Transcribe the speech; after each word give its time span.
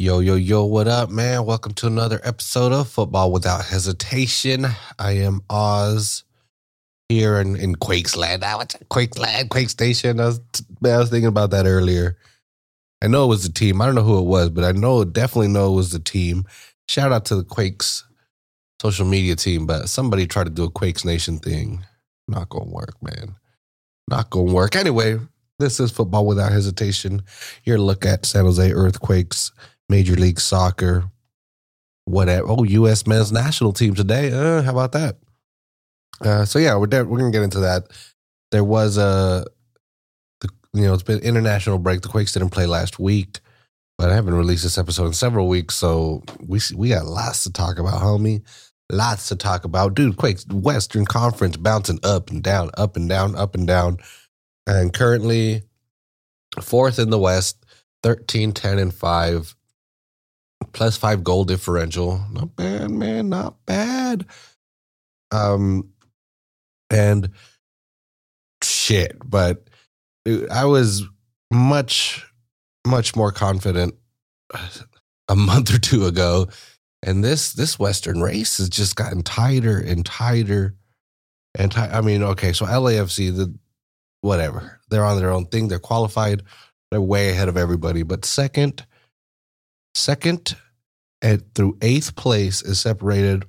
Yo, 0.00 0.20
yo, 0.20 0.36
yo, 0.36 0.64
what 0.64 0.86
up, 0.86 1.10
man? 1.10 1.44
Welcome 1.44 1.74
to 1.74 1.88
another 1.88 2.20
episode 2.22 2.70
of 2.70 2.88
Football 2.88 3.32
Without 3.32 3.64
Hesitation. 3.64 4.64
I 4.96 5.16
am 5.16 5.40
Oz 5.50 6.22
here 7.08 7.40
in, 7.40 7.56
in 7.56 7.74
Quakes 7.74 8.16
Land. 8.16 8.44
Ah, 8.44 8.58
what's 8.58 8.76
Quakes 8.90 9.18
Land, 9.18 9.50
Quake 9.50 9.68
Station? 9.68 10.20
I 10.20 10.26
was, 10.26 10.40
I 10.84 10.98
was 10.98 11.10
thinking 11.10 11.26
about 11.26 11.50
that 11.50 11.66
earlier. 11.66 12.16
I 13.02 13.08
know 13.08 13.24
it 13.24 13.26
was 13.28 13.42
the 13.42 13.52
team. 13.52 13.82
I 13.82 13.86
don't 13.86 13.96
know 13.96 14.04
who 14.04 14.20
it 14.20 14.26
was, 14.26 14.50
but 14.50 14.62
I 14.62 14.70
know, 14.70 15.02
definitely 15.02 15.48
know 15.48 15.72
it 15.72 15.76
was 15.76 15.90
the 15.90 15.98
team. 15.98 16.44
Shout 16.88 17.10
out 17.10 17.24
to 17.24 17.34
the 17.34 17.42
Quakes 17.42 18.04
social 18.80 19.04
media 19.04 19.34
team, 19.34 19.66
but 19.66 19.88
somebody 19.88 20.28
tried 20.28 20.44
to 20.44 20.50
do 20.50 20.62
a 20.62 20.70
Quakes 20.70 21.04
Nation 21.04 21.38
thing. 21.40 21.84
Not 22.28 22.50
gonna 22.50 22.70
work, 22.70 22.94
man. 23.02 23.34
Not 24.08 24.30
gonna 24.30 24.52
work. 24.52 24.76
Anyway, 24.76 25.18
this 25.58 25.80
is 25.80 25.90
Football 25.90 26.24
Without 26.24 26.52
Hesitation. 26.52 27.22
Your 27.64 27.80
look 27.80 28.06
at 28.06 28.26
San 28.26 28.44
Jose 28.44 28.72
Earthquakes 28.72 29.50
Major 29.88 30.16
League 30.16 30.40
Soccer, 30.40 31.04
whatever. 32.04 32.46
Oh, 32.48 32.64
U.S. 32.64 33.06
men's 33.06 33.32
national 33.32 33.72
team 33.72 33.94
today. 33.94 34.32
Uh, 34.32 34.62
how 34.62 34.72
about 34.72 34.92
that? 34.92 35.16
Uh, 36.20 36.44
so 36.44 36.58
yeah, 36.58 36.76
we're 36.76 36.86
de- 36.86 37.04
we're 37.04 37.18
gonna 37.18 37.30
get 37.30 37.42
into 37.42 37.60
that. 37.60 37.84
There 38.50 38.64
was 38.64 38.96
a, 38.96 39.44
the, 40.40 40.48
you 40.72 40.82
know, 40.82 40.94
it's 40.94 41.02
been 41.02 41.20
international 41.20 41.78
break. 41.78 42.02
The 42.02 42.08
Quakes 42.08 42.32
didn't 42.32 42.50
play 42.50 42.66
last 42.66 42.98
week, 42.98 43.40
but 43.98 44.10
I 44.10 44.14
haven't 44.14 44.34
released 44.34 44.62
this 44.64 44.78
episode 44.78 45.06
in 45.06 45.12
several 45.12 45.48
weeks, 45.48 45.74
so 45.74 46.22
we 46.44 46.60
we 46.74 46.88
got 46.90 47.06
lots 47.06 47.44
to 47.44 47.52
talk 47.52 47.78
about, 47.78 48.00
homie. 48.00 48.42
Lots 48.90 49.28
to 49.28 49.36
talk 49.36 49.64
about, 49.64 49.94
dude. 49.94 50.16
Quakes 50.16 50.46
Western 50.46 51.04
Conference 51.04 51.56
bouncing 51.56 52.00
up 52.02 52.30
and 52.30 52.42
down, 52.42 52.70
up 52.76 52.96
and 52.96 53.08
down, 53.08 53.36
up 53.36 53.54
and 53.54 53.66
down, 53.66 53.98
and 54.66 54.92
currently 54.94 55.62
fourth 56.62 56.98
in 56.98 57.10
the 57.10 57.18
West, 57.18 57.64
13, 58.02 58.52
10, 58.52 58.78
and 58.78 58.94
five 58.94 59.54
plus 60.72 60.96
five 60.96 61.24
goal 61.24 61.44
differential. 61.44 62.24
Not 62.32 62.56
bad, 62.56 62.90
man. 62.90 63.28
Not 63.28 63.56
bad. 63.66 64.26
Um, 65.30 65.90
and 66.90 67.30
shit, 68.62 69.16
but 69.24 69.68
I 70.50 70.64
was 70.64 71.04
much, 71.52 72.26
much 72.86 73.16
more 73.16 73.32
confident 73.32 73.94
a 75.28 75.36
month 75.36 75.74
or 75.74 75.78
two 75.78 76.06
ago. 76.06 76.48
And 77.02 77.22
this 77.22 77.52
this 77.52 77.78
Western 77.78 78.20
race 78.20 78.58
has 78.58 78.68
just 78.68 78.96
gotten 78.96 79.22
tighter 79.22 79.78
and 79.78 80.04
tighter. 80.04 80.74
And 81.54 81.70
t- 81.70 81.80
I 81.80 82.00
mean, 82.00 82.22
okay, 82.22 82.52
so 82.52 82.66
LAFC, 82.66 83.34
the 83.36 83.54
whatever, 84.20 84.80
they're 84.90 85.04
on 85.04 85.18
their 85.18 85.30
own 85.30 85.46
thing. 85.46 85.68
They're 85.68 85.78
qualified. 85.78 86.42
They're 86.90 87.00
way 87.00 87.30
ahead 87.30 87.48
of 87.48 87.56
everybody. 87.56 88.02
But 88.02 88.24
second, 88.24 88.84
Second 89.98 90.56
and 91.22 91.42
through 91.56 91.76
eighth 91.82 92.14
place 92.14 92.62
is 92.62 92.78
separated 92.78 93.44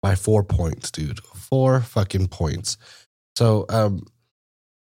by 0.00 0.14
four 0.14 0.44
points, 0.44 0.92
dude. 0.92 1.18
Four 1.24 1.80
fucking 1.80 2.28
points. 2.28 2.76
So, 3.36 3.66
um, 3.68 4.06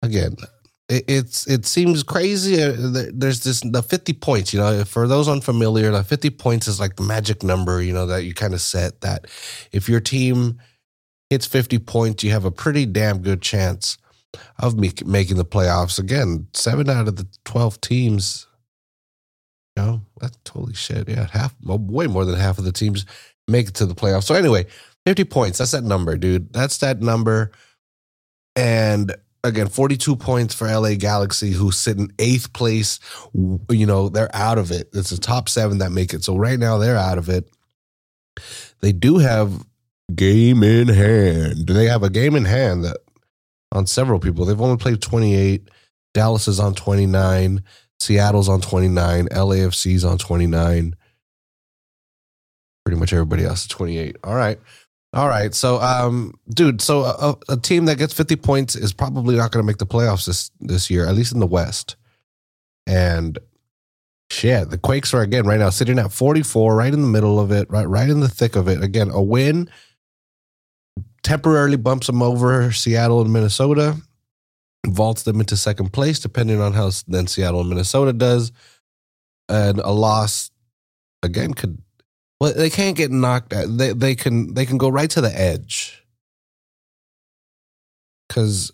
again, 0.02 0.36
it, 0.90 1.05
it's 1.08 1.46
it 1.46 1.64
seems 1.64 2.02
crazy. 2.02 2.62
Uh, 2.62 2.74
there's 3.14 3.44
this 3.44 3.62
the 3.62 3.82
50 3.82 4.12
points. 4.12 4.52
You 4.52 4.60
know, 4.60 4.84
for 4.84 5.08
those 5.08 5.27
unfamiliar, 5.27 5.90
the 5.90 6.05
50 6.05 6.28
points 6.28 6.68
is 6.68 6.78
like 6.78 6.96
the 6.96 7.02
magic 7.02 7.42
number. 7.42 7.80
You 7.82 7.94
know 7.94 8.05
that 8.05 8.24
you 8.24 8.34
kind 8.34 8.52
of 8.52 8.60
set 8.60 9.00
that 9.00 9.24
if 9.72 9.88
your 9.88 10.00
team 10.00 10.60
hits 11.30 11.46
50 11.46 11.78
points, 11.78 12.22
you 12.22 12.30
have 12.30 12.44
a 12.44 12.50
pretty 12.50 12.84
damn 12.84 13.22
good 13.22 13.40
chance 13.40 13.96
of 14.58 14.77
making 14.77 15.38
the 15.38 15.46
playoffs. 15.46 15.98
Again, 15.98 16.46
seven 16.52 16.90
out 16.90 17.08
of 17.08 17.16
the 17.16 17.27
12 17.46 17.80
teams 17.80 18.46
no, 19.77 20.00
that's 20.20 20.39
totally 20.44 20.75
shit. 20.75 21.08
Yeah, 21.08 21.27
half, 21.33 21.55
way 21.62 22.06
more 22.06 22.25
than 22.25 22.39
half 22.39 22.58
of 22.58 22.64
the 22.64 22.72
teams 22.72 23.06
make 23.48 23.69
it 23.69 23.75
to 23.75 23.86
the 23.86 23.94
playoffs. 23.94 24.25
So 24.25 24.34
anyway, 24.34 24.67
50 25.06 25.25
points. 25.25 25.58
That's 25.58 25.72
that 25.72 25.84
number, 25.84 26.17
dude. 26.17 26.53
That's 26.53 26.78
that 26.78 27.00
number. 27.00 27.51
And 28.57 29.14
again, 29.42 29.68
42 29.68 30.17
points 30.17 30.55
for 30.55 30.67
LA 30.67 30.95
Galaxy, 30.95 31.51
who 31.51 31.70
sit 31.70 31.98
in 31.98 32.12
eighth 32.18 32.52
place. 32.52 33.01
You 33.35 33.86
know, 33.86 34.08
they're 34.08 34.35
out 34.35 34.58
of 34.58 34.70
it. 34.70 34.90
It's 34.95 35.11
the 35.11 35.18
top 35.18 35.48
seven 35.48 35.79
that 35.79 35.92
make 35.92 36.14
it. 36.14 36.24
So 36.24 36.36
right 36.36 36.58
now 36.58 36.79
they're 36.79 36.96
out 36.96 37.18
of 37.18 37.29
it. 37.29 37.48
They 38.80 38.92
do 38.92 39.18
have 39.18 39.64
game 40.14 40.62
in 40.62 40.89
hand. 40.89 41.67
Do 41.67 41.74
They 41.74 41.86
have 41.86 42.02
a 42.02 42.11
game 42.11 42.36
in 42.36 42.45
hand 42.45 42.85
that 42.85 42.98
on 43.73 43.86
several 43.86 44.20
people. 44.20 44.45
They've 44.45 44.61
only 44.61 44.77
played 44.77 45.02
28. 45.02 45.68
Dallas 46.14 46.48
is 46.48 46.61
on 46.61 46.74
29. 46.74 47.62
Seattle's 48.00 48.48
on 48.48 48.60
29. 48.60 49.28
LAFC's 49.28 50.05
on 50.05 50.18
29. 50.18 50.96
Pretty 52.84 53.00
much 53.00 53.12
everybody 53.12 53.44
else 53.44 53.62
is 53.62 53.68
28. 53.68 54.16
All 54.24 54.34
right. 54.34 54.58
All 55.12 55.28
right. 55.28 55.55
So, 55.55 55.80
um, 55.80 56.34
dude, 56.48 56.80
so 56.80 57.05
a, 57.05 57.36
a 57.48 57.56
team 57.56 57.84
that 57.86 57.98
gets 57.98 58.12
50 58.12 58.36
points 58.36 58.74
is 58.74 58.92
probably 58.92 59.36
not 59.36 59.52
going 59.52 59.62
to 59.62 59.66
make 59.66 59.78
the 59.78 59.86
playoffs 59.86 60.27
this, 60.27 60.50
this 60.60 60.90
year, 60.90 61.06
at 61.06 61.14
least 61.14 61.32
in 61.32 61.40
the 61.40 61.46
West. 61.46 61.96
And 62.86 63.38
shit, 64.30 64.70
the 64.70 64.78
Quakes 64.78 65.14
are 65.14 65.22
again 65.22 65.46
right 65.46 65.61
now 65.61 65.70
sitting 65.70 65.98
at 65.98 66.12
44, 66.12 66.74
right 66.74 66.92
in 66.92 67.00
the 67.00 67.08
middle 67.08 67.38
of 67.38 67.52
it, 67.52 67.70
right, 67.70 67.88
right 67.88 68.11
in 68.11 68.20
the 68.20 68.28
thick 68.28 68.56
of 68.56 68.68
it. 68.68 68.82
Again, 68.82 69.11
a 69.11 69.22
win 69.22 69.70
temporarily 71.22 71.76
bumps 71.76 72.06
them 72.06 72.22
over 72.22 72.70
Seattle 72.70 73.22
and 73.22 73.32
Minnesota 73.32 73.96
vaults 74.86 75.22
them 75.22 75.40
into 75.40 75.56
second 75.56 75.92
place, 75.92 76.18
depending 76.18 76.61
on 76.61 76.72
how 76.72 76.90
then 77.06 77.27
Seattle 77.27 77.61
and 77.61 77.68
Minnesota 77.68 78.12
does. 78.12 78.52
And 79.48 79.78
a 79.78 79.90
loss 79.90 80.50
again 81.22 81.52
could 81.55 81.83
well, 82.40 82.52
they 82.52 82.70
can't 82.70 82.96
get 82.96 83.11
knocked 83.11 83.52
out. 83.52 83.77
They 83.77 83.92
they 83.92 84.14
can 84.14 84.55
they 84.55 84.67
can 84.67 84.78
go 84.78 84.89
right 84.89 85.11
to 85.11 85.20
the 85.20 85.39
edge. 85.39 86.02
Cause 88.28 88.73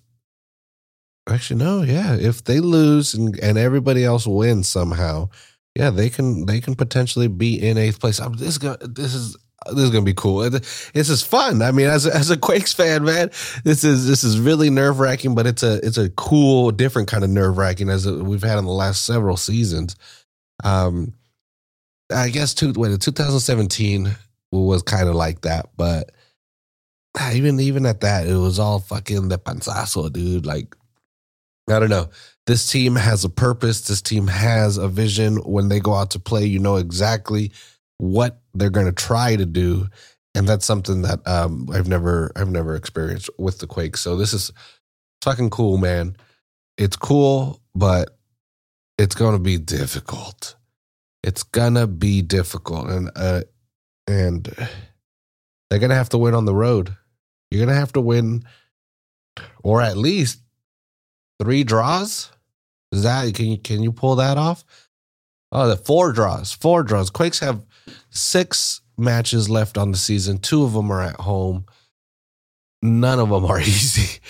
actually 1.28 1.58
no, 1.62 1.82
yeah. 1.82 2.16
If 2.16 2.44
they 2.44 2.60
lose 2.60 3.14
and, 3.14 3.38
and 3.40 3.58
everybody 3.58 4.04
else 4.04 4.26
wins 4.26 4.68
somehow, 4.68 5.28
yeah, 5.76 5.90
they 5.90 6.08
can 6.08 6.46
they 6.46 6.60
can 6.60 6.74
potentially 6.74 7.28
be 7.28 7.60
in 7.60 7.78
eighth 7.78 8.00
place. 8.00 8.18
I'm, 8.18 8.34
this 8.34 8.58
this 8.58 9.14
is 9.14 9.36
this 9.66 9.84
is 9.84 9.90
gonna 9.90 10.04
be 10.04 10.14
cool. 10.14 10.48
This 10.48 11.08
is 11.08 11.22
fun. 11.22 11.62
I 11.62 11.70
mean, 11.70 11.86
as 11.86 12.06
a, 12.06 12.14
as 12.14 12.30
a 12.30 12.36
Quakes 12.36 12.72
fan, 12.72 13.04
man, 13.04 13.30
this 13.64 13.84
is 13.84 14.06
this 14.06 14.24
is 14.24 14.40
really 14.40 14.70
nerve 14.70 15.00
wracking, 15.00 15.34
but 15.34 15.46
it's 15.46 15.62
a 15.62 15.84
it's 15.86 15.98
a 15.98 16.08
cool, 16.10 16.70
different 16.70 17.08
kind 17.08 17.24
of 17.24 17.30
nerve 17.30 17.58
wracking 17.58 17.90
as 17.90 18.10
we've 18.10 18.42
had 18.42 18.58
in 18.58 18.64
the 18.64 18.70
last 18.70 19.04
several 19.04 19.36
seasons. 19.36 19.96
Um, 20.64 21.14
I 22.12 22.30
guess 22.30 22.54
two, 22.54 22.72
wait, 22.74 22.98
2017 23.00 24.10
was 24.50 24.82
kind 24.82 25.08
of 25.08 25.14
like 25.14 25.42
that, 25.42 25.66
but 25.76 26.10
ah, 27.18 27.32
even 27.32 27.60
even 27.60 27.86
at 27.86 28.00
that, 28.00 28.26
it 28.26 28.36
was 28.36 28.58
all 28.58 28.80
fucking 28.80 29.28
the 29.28 29.38
panzazo, 29.38 30.12
dude. 30.12 30.46
Like, 30.46 30.74
I 31.68 31.78
don't 31.78 31.90
know. 31.90 32.08
This 32.46 32.70
team 32.70 32.96
has 32.96 33.24
a 33.24 33.28
purpose. 33.28 33.82
This 33.82 34.02
team 34.02 34.26
has 34.26 34.76
a 34.76 34.88
vision. 34.88 35.36
When 35.36 35.68
they 35.68 35.80
go 35.80 35.94
out 35.94 36.12
to 36.12 36.18
play, 36.18 36.46
you 36.46 36.58
know 36.58 36.76
exactly 36.76 37.52
what 37.98 38.39
they're 38.54 38.70
going 38.70 38.86
to 38.86 38.92
try 38.92 39.36
to 39.36 39.46
do 39.46 39.88
and 40.34 40.48
that's 40.48 40.64
something 40.64 41.02
that 41.02 41.26
um, 41.26 41.68
I've 41.72 41.88
never 41.88 42.30
I've 42.36 42.50
never 42.50 42.76
experienced 42.76 43.30
with 43.38 43.58
the 43.58 43.66
Quake. 43.66 43.96
So 43.96 44.16
this 44.16 44.32
is 44.32 44.52
fucking 45.22 45.50
cool, 45.50 45.76
man. 45.76 46.16
It's 46.78 46.96
cool, 46.96 47.60
but 47.74 48.16
it's 48.96 49.14
going 49.14 49.34
to 49.34 49.42
be 49.42 49.58
difficult. 49.58 50.54
It's 51.22 51.42
gonna 51.42 51.86
be 51.86 52.22
difficult, 52.22 52.88
and 52.88 53.10
uh, 53.14 53.42
and 54.06 54.48
they're 55.68 55.78
gonna 55.78 55.94
have 55.94 56.08
to 56.10 56.18
win 56.18 56.34
on 56.34 56.46
the 56.46 56.54
road. 56.54 56.96
You're 57.50 57.64
gonna 57.64 57.78
have 57.78 57.92
to 57.92 58.00
win, 58.00 58.44
or 59.62 59.82
at 59.82 59.98
least 59.98 60.40
three 61.38 61.62
draws. 61.62 62.30
Is 62.90 63.02
that 63.02 63.34
can 63.34 63.46
you 63.46 63.58
can 63.58 63.82
you 63.82 63.92
pull 63.92 64.16
that 64.16 64.38
off? 64.38 64.64
Oh, 65.52 65.68
the 65.68 65.76
four 65.76 66.12
draws, 66.12 66.52
four 66.52 66.82
draws. 66.82 67.10
Quakes 67.10 67.40
have 67.40 67.64
six 68.10 68.82
matches 68.96 69.48
left 69.50 69.76
on 69.76 69.90
the 69.90 69.98
season. 69.98 70.38
Two 70.38 70.62
of 70.62 70.72
them 70.72 70.90
are 70.92 71.02
at 71.02 71.16
home. 71.16 71.66
None 72.82 73.18
of 73.18 73.28
them 73.30 73.44
are 73.44 73.60
easy. 73.60 74.20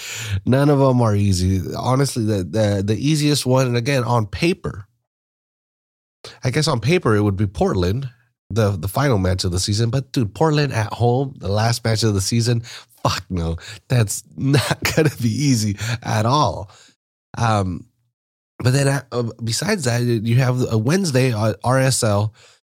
None 0.46 0.70
of 0.70 0.78
them 0.78 1.02
are 1.02 1.14
easy. 1.14 1.61
Honestly, 1.76 2.25
the, 2.25 2.44
the 2.44 2.82
the 2.84 2.96
easiest 2.96 3.44
one, 3.46 3.67
and 3.67 3.76
again 3.76 4.02
on 4.05 4.26
paper, 4.26 4.87
I 6.43 6.50
guess 6.50 6.69
on 6.69 6.81
paper 6.81 7.14
it 7.14 7.22
would 7.22 7.37
be 7.37 7.46
Portland, 7.46 8.08
the 8.49 8.70
the 8.70 8.88
final 8.88 9.19
match 9.19 9.44
of 9.44 9.52
the 9.52 9.61
season. 9.61 9.90
But 9.90 10.12
dude, 10.12 10.34
Portland 10.34 10.72
at 10.72 10.93
home, 10.93 11.34
the 11.38 11.49
last 11.49 11.84
match 11.84 12.02
of 12.02 12.14
the 12.14 12.20
season. 12.20 12.62
Fuck 13.02 13.25
no, 13.31 13.56
that's 13.88 14.25
not 14.37 14.78
gonna 14.96 15.11
be 15.20 15.28
easy 15.28 15.76
at 16.02 16.26
all. 16.26 16.70
Um, 17.38 17.87
but 18.62 18.72
then 18.72 18.88
uh, 18.88 19.22
besides 19.42 19.84
that, 19.84 20.02
you 20.02 20.36
have 20.36 20.70
a 20.70 20.78
Wednesday 20.78 21.32
uh, 21.32 21.54
RSL 21.64 22.32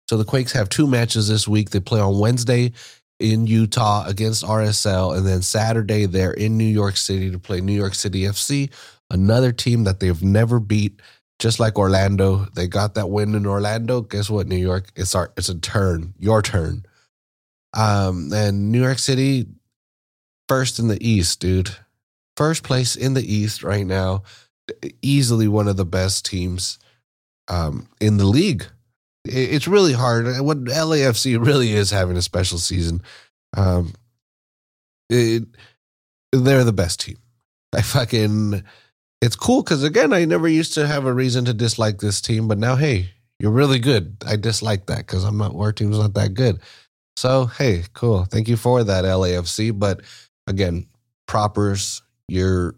so 0.08 0.18
the 0.18 0.26
Quakes 0.26 0.52
have 0.52 0.70
two 0.70 0.86
matches 0.88 1.28
this 1.28 1.48
week. 1.48 1.72
They 1.72 1.80
play 1.80 2.00
on 2.00 2.20
Wednesday 2.20 2.74
in 3.20 3.48
Utah 3.48 4.06
against 4.06 4.44
RSL, 4.44 5.18
and 5.18 5.26
then 5.26 5.42
Saturday 5.42 6.06
they're 6.06 6.34
in 6.34 6.58
New 6.58 6.66
York 6.66 6.98
City 6.98 7.32
to 7.32 7.40
play 7.40 7.60
New 7.60 7.74
York 7.74 7.96
City 7.96 8.22
FC, 8.22 8.72
another 9.10 9.52
team 9.52 9.86
that 9.86 10.00
they've 10.00 10.22
never 10.22 10.60
beat 10.60 11.02
just 11.38 11.60
like 11.60 11.78
Orlando, 11.78 12.48
they 12.56 12.68
got 12.68 12.94
that 12.96 13.10
win 13.10 13.36
in 13.36 13.46
Orlando. 13.46 14.02
Guess 14.02 14.30
what, 14.30 14.48
New 14.48 14.56
York? 14.56 14.90
It's 14.96 15.14
our 15.16 15.34
it's 15.36 15.50
a 15.50 15.60
turn, 15.60 16.14
your 16.18 16.42
turn. 16.42 16.86
Um, 17.74 18.32
and 18.34 18.72
New 18.72 18.82
York 18.82 19.00
City, 19.00 19.48
first 20.48 20.80
in 20.80 20.88
the 20.88 21.06
East, 21.06 21.42
dude. 21.42 21.76
First 22.38 22.64
place 22.64 22.96
in 22.96 23.16
the 23.16 23.34
East 23.34 23.64
right 23.64 23.86
now. 23.86 24.24
Easily 25.02 25.48
one 25.48 25.68
of 25.68 25.78
the 25.78 25.86
best 25.86 26.26
teams 26.26 26.80
um, 27.48 27.88
in 28.00 28.18
the 28.18 28.26
league. 28.26 28.66
It's 29.24 29.68
really 29.68 29.94
hard. 29.94 30.26
What 30.40 30.66
LAFC 30.66 31.44
really 31.44 31.72
is 31.72 31.90
having 31.90 32.18
a 32.18 32.22
special 32.22 32.58
season. 32.58 33.02
Um, 33.56 33.94
it, 35.10 35.44
they're 36.32 36.64
the 36.64 36.74
best 36.74 37.00
team. 37.02 37.18
I 37.74 37.82
fucking 37.82 38.64
it's 39.22 39.36
cool 39.36 39.64
because 39.64 39.84
again, 39.84 40.14
I 40.14 40.26
never 40.26 40.48
used 40.48 40.74
to 40.76 40.88
have 40.88 41.06
a 41.06 41.14
reason 41.14 41.46
to 41.46 41.54
dislike 41.54 42.00
this 42.00 42.22
team, 42.22 42.48
but 42.48 42.58
now 42.58 42.76
hey, 42.76 43.10
you're 43.40 43.52
really 43.52 43.80
good. 43.80 44.18
I 44.26 44.36
dislike 44.36 44.86
that 44.88 45.00
because 45.00 45.24
I'm 45.24 45.38
not 45.38 45.56
our 45.56 45.72
team's 45.72 46.00
not 46.00 46.14
that 46.14 46.34
good. 46.34 46.60
So 47.18 47.46
hey, 47.46 47.84
cool. 47.94 48.26
Thank 48.26 48.48
you 48.48 48.58
for 48.58 48.84
that, 48.84 49.04
LAFC. 49.04 49.78
But 49.78 50.02
again, 50.48 50.88
propers, 51.28 52.02
you're 52.28 52.76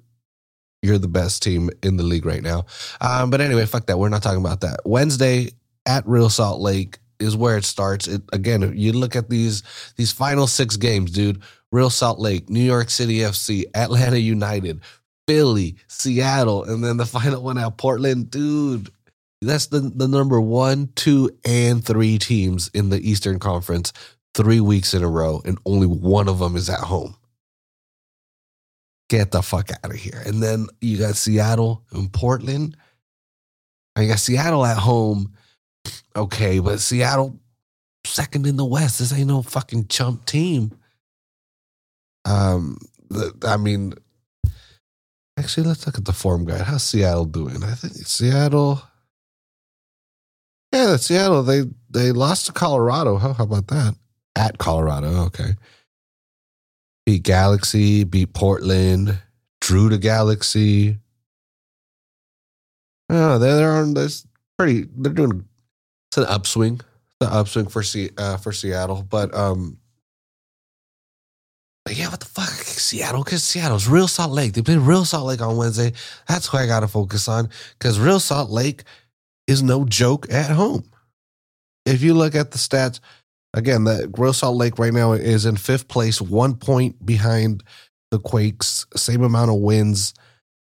you're 0.82 0.98
the 0.98 1.08
best 1.08 1.44
team 1.44 1.70
in 1.84 1.98
the 1.98 2.04
league 2.04 2.26
right 2.26 2.44
now. 2.44 2.66
Um, 3.02 3.30
but 3.30 3.42
anyway, 3.42 3.66
fuck 3.66 3.88
that. 3.88 3.98
We're 3.98 4.10
not 4.10 4.24
talking 4.24 4.42
about 4.42 4.62
that. 4.62 4.82
Wednesday 4.86 5.50
at 5.86 6.08
Real 6.08 6.30
Salt 6.30 6.62
Lake 6.62 7.00
is 7.20 7.36
where 7.36 7.58
it 7.58 7.66
starts. 7.66 8.08
It 8.08 8.22
again, 8.34 8.74
you 8.76 8.94
look 8.94 9.16
at 9.16 9.30
these 9.30 9.64
these 9.96 10.12
final 10.12 10.48
six 10.48 10.78
games, 10.78 11.12
dude. 11.12 11.42
Real 11.72 11.90
Salt 11.90 12.20
Lake, 12.20 12.50
New 12.50 12.62
York 12.62 12.90
City 12.90 13.18
FC, 13.18 13.66
Atlanta 13.76 14.18
United, 14.18 14.82
Philly, 15.28 15.76
Seattle, 15.88 16.64
and 16.64 16.84
then 16.84 16.98
the 16.98 17.06
final 17.06 17.44
one 17.44 17.58
at 17.58 17.78
Portland. 17.78 18.32
Dude, 18.32 18.90
that's 19.42 19.68
the, 19.68 19.80
the 19.80 20.08
number 20.08 20.40
one, 20.40 20.90
two, 20.96 21.30
and 21.44 21.84
three 21.84 22.18
teams 22.18 22.70
in 22.74 22.90
the 22.90 23.00
Eastern 23.00 23.40
Conference 23.40 23.92
three 24.34 24.62
weeks 24.62 24.94
in 24.94 25.04
a 25.04 25.10
row, 25.10 25.42
and 25.44 25.58
only 25.66 25.88
one 25.88 26.30
of 26.30 26.40
them 26.40 26.56
is 26.56 26.70
at 26.70 26.80
home. 26.80 27.16
Get 29.10 29.32
the 29.32 29.42
fuck 29.42 29.70
out 29.72 29.92
of 29.92 29.96
here. 29.96 30.22
And 30.26 30.44
then 30.44 30.68
you 30.82 30.98
got 30.98 31.16
Seattle 31.16 31.84
and 31.92 32.12
Portland. 32.12 32.76
I 33.96 34.06
got 34.06 34.20
Seattle 34.20 34.66
at 34.66 34.78
home. 34.78 35.34
Okay, 36.16 36.60
but 36.60 36.80
Seattle 36.80 37.40
second 38.06 38.46
in 38.46 38.58
the 38.58 38.66
West. 38.66 39.00
This 39.00 39.14
ain't 39.14 39.28
no 39.28 39.42
fucking 39.42 39.88
chump 39.88 40.26
team. 40.26 40.78
Um, 42.26 42.78
I 43.44 43.58
mean, 43.58 43.94
actually, 45.38 45.68
let's 45.68 45.86
look 45.86 45.98
at 45.98 46.06
the 46.06 46.14
form 46.14 46.46
guide. 46.46 46.62
How's 46.62 46.84
Seattle 46.84 47.26
doing? 47.26 47.64
I 47.64 47.74
think 47.76 47.94
Seattle. 47.94 48.82
Yeah, 50.74 50.98
Seattle. 50.98 51.44
They 51.44 51.64
they 51.90 52.12
lost 52.12 52.48
to 52.48 52.52
Colorado. 52.52 53.18
How, 53.18 53.34
how 53.34 53.46
about 53.46 53.68
that? 53.68 53.96
At 54.36 54.58
Colorado, 54.58 55.08
okay. 55.26 55.56
Beat 57.08 57.24
Galaxy, 57.24 58.04
beat 58.04 58.34
Portland, 58.34 59.18
drew 59.62 59.88
to 59.88 59.98
Galaxy. 59.98 60.98
Oh, 63.10 63.40
they're, 63.40 63.72
on 63.72 63.94
this 63.94 64.28
pretty. 64.58 64.90
They're 64.94 65.14
doing. 65.14 65.46
It's 66.10 66.18
an 66.18 66.26
upswing. 66.26 66.82
The 67.22 67.28
upswing 67.28 67.68
for 67.68 67.82
C, 67.82 68.10
uh, 68.18 68.36
for 68.36 68.52
Seattle, 68.52 69.08
but 69.10 69.34
um, 69.34 69.78
but 71.86 71.98
yeah, 71.98 72.10
what 72.10 72.20
the 72.20 72.26
fuck? 72.26 72.50
Seattle, 72.50 73.24
because 73.24 73.42
Seattle's 73.42 73.88
Real 73.88 74.10
Salt 74.10 74.34
Lake. 74.34 74.52
They 74.52 74.62
played 74.62 74.80
Real 74.80 75.06
Salt 75.06 75.28
Lake 75.28 75.40
on 75.40 75.56
Wednesday. 75.56 75.94
That's 76.28 76.48
who 76.48 76.58
I 76.58 76.68
got 76.68 76.82
to 76.82 76.90
focus 76.90 77.30
on 77.30 77.50
because 77.80 77.98
Real 78.00 78.20
Salt 78.20 78.50
Lake 78.50 78.84
is 79.48 79.64
no 79.64 79.86
joke 79.86 80.30
at 80.30 80.52
home. 80.52 80.84
If 81.86 82.02
you 82.02 82.14
look 82.16 82.36
at 82.36 82.52
the 82.52 82.58
stats, 82.58 83.00
again, 83.58 83.84
the 83.84 84.12
Real 84.18 84.34
Salt 84.34 84.58
Lake 84.58 84.80
right 84.80 84.94
now 84.94 85.14
is 85.14 85.46
in 85.46 85.58
fifth 85.58 85.88
place, 85.88 86.22
one 86.22 86.56
point 86.56 87.06
behind 87.06 87.64
the 88.12 88.20
Quakes, 88.20 88.86
same 88.96 89.24
amount 89.24 89.52
of 89.52 89.58
wins, 89.58 90.14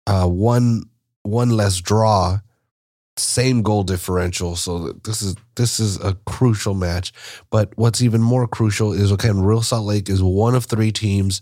uh, 0.07 0.27
one 0.27 0.83
one 1.23 1.49
less 1.49 1.79
draw 1.79 2.39
same 3.17 3.61
goal 3.61 3.83
differential. 3.83 4.55
So 4.55 4.93
this 5.03 5.21
is 5.21 5.35
this 5.55 5.79
is 5.79 5.99
a 5.99 6.17
crucial 6.25 6.73
match. 6.73 7.13
But 7.49 7.71
what's 7.75 8.01
even 8.01 8.21
more 8.21 8.47
crucial 8.47 8.91
is 8.91 9.11
okay, 9.13 9.31
Real 9.31 9.61
Salt 9.61 9.85
Lake 9.85 10.09
is 10.09 10.23
one 10.23 10.55
of 10.55 10.65
three 10.65 10.91
teams 10.91 11.41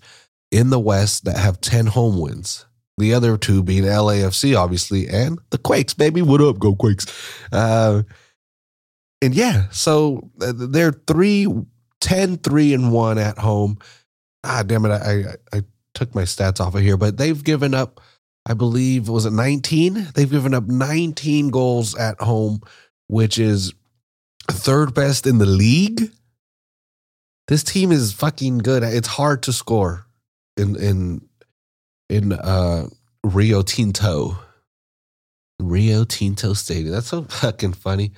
in 0.51 0.69
the 0.69 0.79
West 0.79 1.25
that 1.25 1.37
have 1.37 1.61
ten 1.61 1.87
home 1.87 2.19
wins. 2.19 2.65
The 2.97 3.13
other 3.13 3.37
two 3.37 3.63
being 3.63 3.83
LAFC, 3.83 4.55
obviously, 4.57 5.07
and 5.07 5.39
the 5.49 5.57
Quakes, 5.57 5.93
baby. 5.93 6.21
What 6.21 6.41
up, 6.41 6.59
go 6.59 6.75
Quakes? 6.75 7.07
Uh, 7.51 8.03
and 9.21 9.33
yeah, 9.35 9.69
so 9.71 10.29
uh, 10.41 10.53
they're 10.55 10.91
three, 10.91 11.47
10, 12.01 12.37
3, 12.37 12.73
and 12.73 12.91
1 12.91 13.17
at 13.17 13.37
home. 13.37 13.77
Ah, 14.43 14.63
damn 14.65 14.85
it. 14.85 14.91
I, 14.91 15.11
I, 15.53 15.57
I 15.57 15.63
took 15.93 16.15
my 16.15 16.23
stats 16.23 16.59
off 16.59 16.75
of 16.75 16.81
here, 16.81 16.97
but 16.97 17.17
they've 17.17 17.43
given 17.43 17.73
up 17.73 18.01
I 18.45 18.53
believe, 18.53 19.07
was 19.07 19.25
it 19.25 19.33
19? 19.33 20.09
They've 20.15 20.29
given 20.29 20.53
up 20.53 20.65
19 20.65 21.49
goals 21.49 21.95
at 21.95 22.19
home, 22.19 22.61
which 23.07 23.37
is 23.37 23.73
third 24.49 24.93
best 24.93 25.27
in 25.27 25.37
the 25.37 25.45
league. 25.45 26.11
This 27.47 27.63
team 27.63 27.91
is 27.91 28.13
fucking 28.13 28.59
good. 28.59 28.83
It's 28.83 29.07
hard 29.07 29.43
to 29.43 29.53
score 29.53 30.05
in 30.57 30.75
in 30.75 31.21
in 32.09 32.33
uh 32.33 32.87
Rio 33.23 33.61
Tinto. 33.61 34.37
Rio 35.59 36.05
Tinto 36.05 36.53
Stadium. 36.53 36.93
That's 36.93 37.07
so 37.07 37.23
fucking 37.23 37.73
funny. 37.73 38.13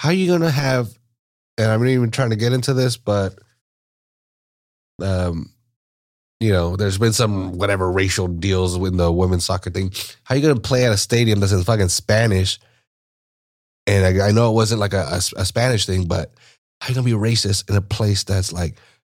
How 0.00 0.10
are 0.10 0.14
you 0.14 0.26
gonna 0.26 0.50
have 0.50 0.88
and 1.56 1.70
I'm 1.70 1.80
not 1.80 1.88
even 1.88 2.10
trying 2.10 2.30
to 2.30 2.36
get 2.36 2.52
into 2.52 2.74
this, 2.74 2.96
but 2.96 3.38
um 5.02 5.50
you 6.40 6.52
know, 6.52 6.76
there's 6.76 6.98
been 6.98 7.12
some 7.12 7.52
whatever 7.52 7.90
racial 7.90 8.28
deals 8.28 8.76
with 8.76 8.96
the 8.96 9.10
women's 9.10 9.44
soccer 9.44 9.70
thing. 9.70 9.92
How 10.24 10.34
are 10.34 10.38
you 10.38 10.46
gonna 10.46 10.60
play 10.60 10.84
at 10.84 10.92
a 10.92 10.96
stadium 10.96 11.40
that's 11.40 11.52
in 11.52 11.62
fucking 11.62 11.88
Spanish? 11.88 12.58
And 13.86 14.04
I, 14.20 14.28
I 14.28 14.32
know 14.32 14.50
it 14.50 14.54
wasn't 14.54 14.80
like 14.80 14.94
a, 14.94 15.02
a, 15.02 15.40
a, 15.40 15.44
Spanish 15.44 15.86
thing, 15.86 16.06
but 16.06 16.32
how 16.80 16.88
are 16.88 16.90
you 16.90 16.94
gonna 16.94 17.04
be 17.04 17.12
racist 17.12 17.70
in 17.70 17.76
a 17.76 17.82
place 17.82 18.24
that's 18.24 18.52
like 18.52 18.76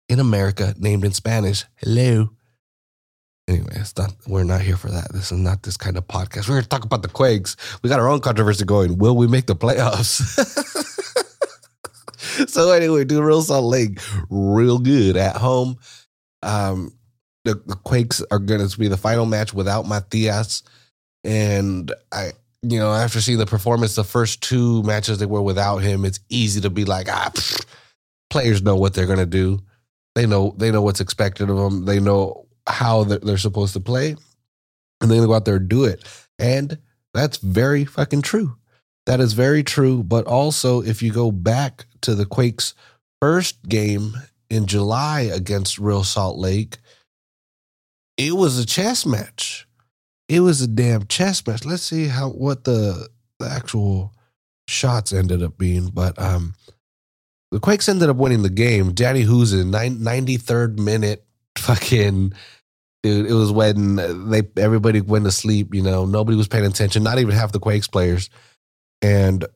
in 0.09 0.21
America 0.21 0.75
named 0.79 1.05
in 1.05 1.13
Spanish? 1.13 1.65
Hello. 1.77 2.31
Anyway, 3.47 3.73
it's 3.73 3.97
not. 3.99 4.15
We're 4.27 4.45
not 4.45 4.63
here 4.63 4.77
for 4.77 4.91
that. 4.91 5.13
This 5.13 5.31
is 5.31 5.39
not 5.39 5.63
this 5.63 5.77
kind 5.77 5.99
of 5.99 6.09
podcast. 6.09 6.49
We're 6.49 6.57
gonna 6.57 6.67
talk 6.67 6.85
about 6.85 7.03
the 7.03 7.09
Quakes. 7.09 7.57
We 7.83 7.91
got 7.91 8.01
our 8.01 8.09
own 8.09 8.21
controversy 8.21 8.65
going. 8.65 8.97
Will 8.97 9.17
we 9.17 9.27
make 9.27 9.47
the 9.47 9.57
playoffs? 9.57 10.23
so 12.49 12.71
anyway, 12.73 13.05
do 13.05 13.23
Real 13.23 13.43
Salt 13.43 13.65
Lake 13.65 14.01
real 14.31 14.79
good 14.79 15.17
at 15.17 15.37
home. 15.37 15.79
Um, 16.43 16.93
the, 17.45 17.61
the 17.67 17.77
Quakes 17.77 18.23
are 18.31 18.39
going 18.39 18.67
to 18.67 18.79
be 18.79 18.89
the 18.89 18.97
final 18.97 19.27
match 19.27 19.53
without 19.53 19.87
Matias. 19.87 20.63
And 21.23 21.93
I, 22.13 22.33
you 22.63 22.79
know, 22.79 22.93
after 22.93 23.21
seeing 23.21 23.39
the 23.39 23.47
performance, 23.47 23.95
the 23.95 24.05
first 24.05 24.43
two 24.43 24.83
matches 24.83 25.19
they 25.19 25.27
were 25.27 25.43
without 25.43 25.79
him, 25.79 26.05
it's 26.05 26.21
easy 26.29 26.61
to 26.63 26.71
be 26.71 26.85
like, 26.85 27.09
ah, 27.11 27.31
pfft. 27.35 27.67
players 28.31 28.63
know 28.63 28.77
what 28.77 28.95
they're 28.95 29.07
going 29.07 29.19
to 29.19 29.27
do. 29.27 29.61
They 30.15 30.27
know 30.27 30.55
they 30.57 30.71
know 30.71 30.81
what's 30.81 31.01
expected 31.01 31.51
of 31.51 31.57
them. 31.57 31.85
They 31.87 31.99
know 31.99 32.44
how 32.67 33.05
they're, 33.05 33.19
they're 33.19 33.39
supposed 33.39 33.73
to 33.75 33.81
play, 33.81 34.17
and 35.01 35.11
they 35.11 35.19
go 35.19 35.35
out 35.35 35.45
there 35.45 35.57
and 35.57 35.69
do 35.69 35.85
it. 35.85 36.05
And 36.39 36.79
that's 37.13 37.39
very 37.39 37.85
fucking 37.85 38.23
true. 38.23 38.57
That 39.07 39.21
is 39.21 39.35
very 39.35 39.63
true. 39.63 40.03
But 40.03 40.27
also, 40.27 40.83
if 40.83 41.03
you 41.03 41.13
go 41.13 41.31
back 41.31 41.87
to 42.03 42.15
the 42.15 42.27
Quakes' 42.27 42.75
first 43.21 43.63
game 43.69 44.15
in 44.51 44.67
July 44.67 45.23
against 45.23 45.79
Real 45.79 46.05
Salt 46.05 46.39
Lake, 46.39 46.79
it 48.17 48.35
was 48.35 48.59
a 48.59 48.67
chess 48.67 49.05
match. 49.05 49.67
It 50.29 50.41
was 50.41 50.63
a 50.63 50.67
damn 50.67 51.07
chess 51.07 51.47
match. 51.47 51.65
Let's 51.65 51.83
see 51.83 52.07
how 52.07 52.31
what 52.31 52.65
the 52.65 53.09
the 53.39 53.49
actual 53.49 54.15
shots 54.69 55.13
ended 55.13 55.43
up 55.43 55.59
being. 55.59 55.89
But 55.89 56.19
um 56.19 56.55
the 57.51 57.61
Quakes 57.61 57.89
ended 57.89 58.09
up 58.09 58.17
winning 58.17 58.43
the 58.43 58.51
game. 58.51 58.95
Danny 58.95 59.25
Hoesen, 59.25 59.71
93rd 59.71 60.79
minute, 60.79 61.24
fucking 61.59 62.33
dude. 63.03 63.31
It 63.31 63.35
was 63.35 63.53
when 63.53 63.97
they 64.31 64.43
everybody 64.57 65.01
went 65.01 65.25
to 65.25 65.31
sleep. 65.31 65.75
You 65.75 65.83
know, 65.83 66.05
nobody 66.05 66.37
was 66.37 66.49
paying 66.49 66.67
attention. 66.67 67.03
Not 67.03 67.19
even 67.19 67.35
half 67.35 67.53
the 67.53 67.61
Quakes 67.61 67.89
players. 67.89 68.31
And 69.03 69.45
uh, 69.45 69.49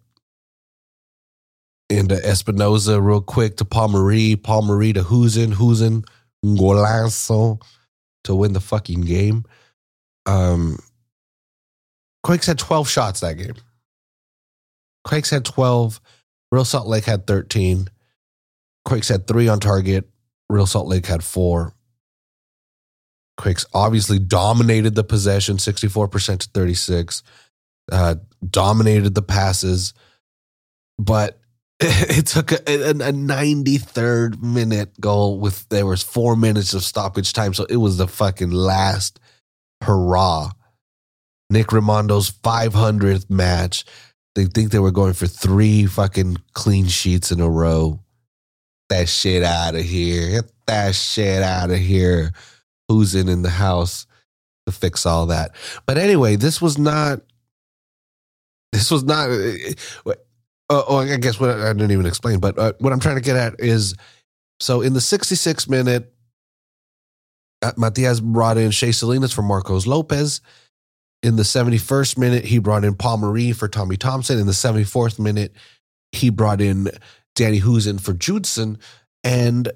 Espinoza 1.90 3.02
real 3.02 3.20
quick 3.20 3.56
to 3.58 3.64
Paul 3.64 3.88
Marie, 3.88 4.36
Paul 4.36 4.62
Marie 4.62 4.92
to 4.92 5.02
Hoesen, 5.02 5.54
Hoesen, 5.54 6.06
Golazo 6.44 7.62
to 8.24 8.34
win 8.34 8.52
the 8.52 8.60
fucking 8.60 9.02
game. 9.02 9.44
Um, 10.26 10.78
Quakes 12.22 12.46
had 12.46 12.58
12 12.58 12.88
shots 12.88 13.20
that 13.20 13.38
game. 13.38 13.54
Quakes 15.04 15.30
had 15.30 15.44
12. 15.44 16.00
Real 16.52 16.64
Salt 16.64 16.86
Lake 16.86 17.04
had 17.04 17.26
13. 17.26 17.88
Quakes 18.84 19.08
had 19.08 19.26
three 19.26 19.48
on 19.48 19.60
target. 19.60 20.08
Real 20.50 20.66
Salt 20.66 20.86
Lake 20.86 21.06
had 21.06 21.24
four. 21.24 21.72
Obviously 23.74 24.18
dominated 24.18 24.94
the 24.94 25.04
possession, 25.04 25.56
64% 25.56 26.38
to 26.40 26.48
36. 26.54 27.22
uh, 27.92 28.16
dominated 28.48 29.14
the 29.14 29.22
passes, 29.22 29.94
but 30.98 31.40
it 31.80 32.26
took 32.26 32.52
a, 32.52 32.56
a, 32.68 32.90
a 32.90 33.12
93rd 33.12 34.42
minute 34.42 35.00
goal 35.00 35.38
with 35.38 35.68
there 35.68 35.86
was 35.86 36.02
four 36.02 36.36
minutes 36.36 36.74
of 36.74 36.84
stoppage 36.84 37.32
time, 37.32 37.54
so 37.54 37.64
it 37.70 37.76
was 37.76 37.96
the 37.98 38.08
fucking 38.08 38.50
last 38.50 39.20
hurrah. 39.82 40.50
Nick 41.50 41.72
Rimando's 41.72 42.30
500th 42.30 43.30
match. 43.30 43.84
They 44.34 44.46
think 44.46 44.70
they 44.70 44.78
were 44.78 44.90
going 44.90 45.14
for 45.14 45.26
three 45.26 45.86
fucking 45.86 46.38
clean 46.52 46.86
sheets 46.86 47.32
in 47.32 47.40
a 47.40 47.48
row. 47.48 48.00
That 48.90 49.08
shit 49.08 49.42
out 49.42 49.74
of 49.74 49.82
here. 49.82 50.42
Get 50.42 50.52
that 50.66 50.94
shit 50.94 51.42
out 51.42 51.70
of 51.70 51.78
here. 51.78 52.32
Hoesen 52.90 53.28
in 53.28 53.42
the 53.42 53.50
house 53.50 54.07
to 54.66 54.73
fix 54.73 55.07
all 55.07 55.26
that? 55.26 55.52
But 55.87 55.99
anyway, 55.99 56.37
this 56.37 56.61
was 56.61 56.78
not. 56.78 57.21
This 58.73 58.90
was 58.90 59.04
not. 59.04 59.30
Uh, 60.71 60.83
oh, 60.87 60.99
I 60.99 61.16
guess 61.16 61.40
what 61.40 61.50
I 61.50 61.73
didn't 61.73 61.92
even 61.92 62.07
explain. 62.07 62.40
But 62.40 62.59
uh, 62.59 62.73
what 62.78 62.92
I'm 62.92 63.00
trying 63.00 63.16
to 63.16 63.23
get 63.23 63.37
at 63.37 63.54
is, 63.59 63.95
so 64.61 64.83
in 64.83 64.92
the 64.92 65.00
66 65.00 65.68
minute, 65.68 66.12
uh, 67.62 67.73
Matias 67.76 68.21
brought 68.21 68.59
in 68.59 68.71
Shea 68.71 68.92
Salinas 68.92 69.33
for 69.33 69.42
Marcos 69.42 69.87
Lopez. 69.87 70.40
In 71.23 71.37
the 71.37 71.42
71st 71.42 72.16
minute, 72.16 72.45
he 72.45 72.59
brought 72.59 72.85
in 72.85 72.95
Paul 72.95 73.18
Marie 73.18 73.52
for 73.52 73.66
Tommy 73.66 73.97
Thompson. 73.97 74.38
In 74.38 74.47
the 74.47 74.52
74th 74.52 75.18
minute, 75.18 75.52
he 76.12 76.30
brought 76.30 76.61
in 76.61 76.88
Danny 77.35 77.61
Hoesen 77.61 78.00
for 78.00 78.12
Judson. 78.12 78.78
And 79.25 79.73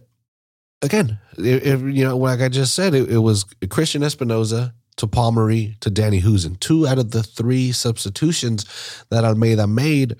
again, 0.83 1.19
it, 1.39 1.67
it, 1.67 1.81
you 1.95 2.05
know, 2.05 2.17
like 2.17 2.41
I 2.41 2.49
just 2.49 2.75
said, 2.75 2.95
it, 2.95 3.11
it, 3.11 3.19
was 3.19 3.45
Cristian 3.63 4.03
Espinoza 4.03 4.73
to 4.97 5.07
Paul 5.07 5.33
Marie 5.33 5.77
to 5.81 5.91
Danny 5.91 6.21
Hoesen. 6.21 6.59
Two 6.61 6.87
out 6.87 6.99
of 6.99 7.13
the 7.13 7.23
three 7.23 7.73
substitutions 7.73 9.05
that 9.11 9.25
Almeyda 9.25 9.67
made 9.67 10.13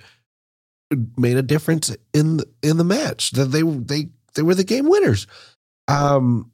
I 0.91 0.95
made 0.95 1.07
made 1.17 1.37
a 1.37 1.43
difference 1.43 1.95
in 2.15 2.39
the, 2.39 2.47
in 2.63 2.77
the 2.77 2.85
match. 2.85 3.33
That 3.33 3.47
they 3.47 3.63
they 3.63 4.09
they 4.35 4.43
were 4.43 4.55
the 4.55 4.65
game 4.65 4.89
winners. 4.89 5.27
Um, 5.89 6.51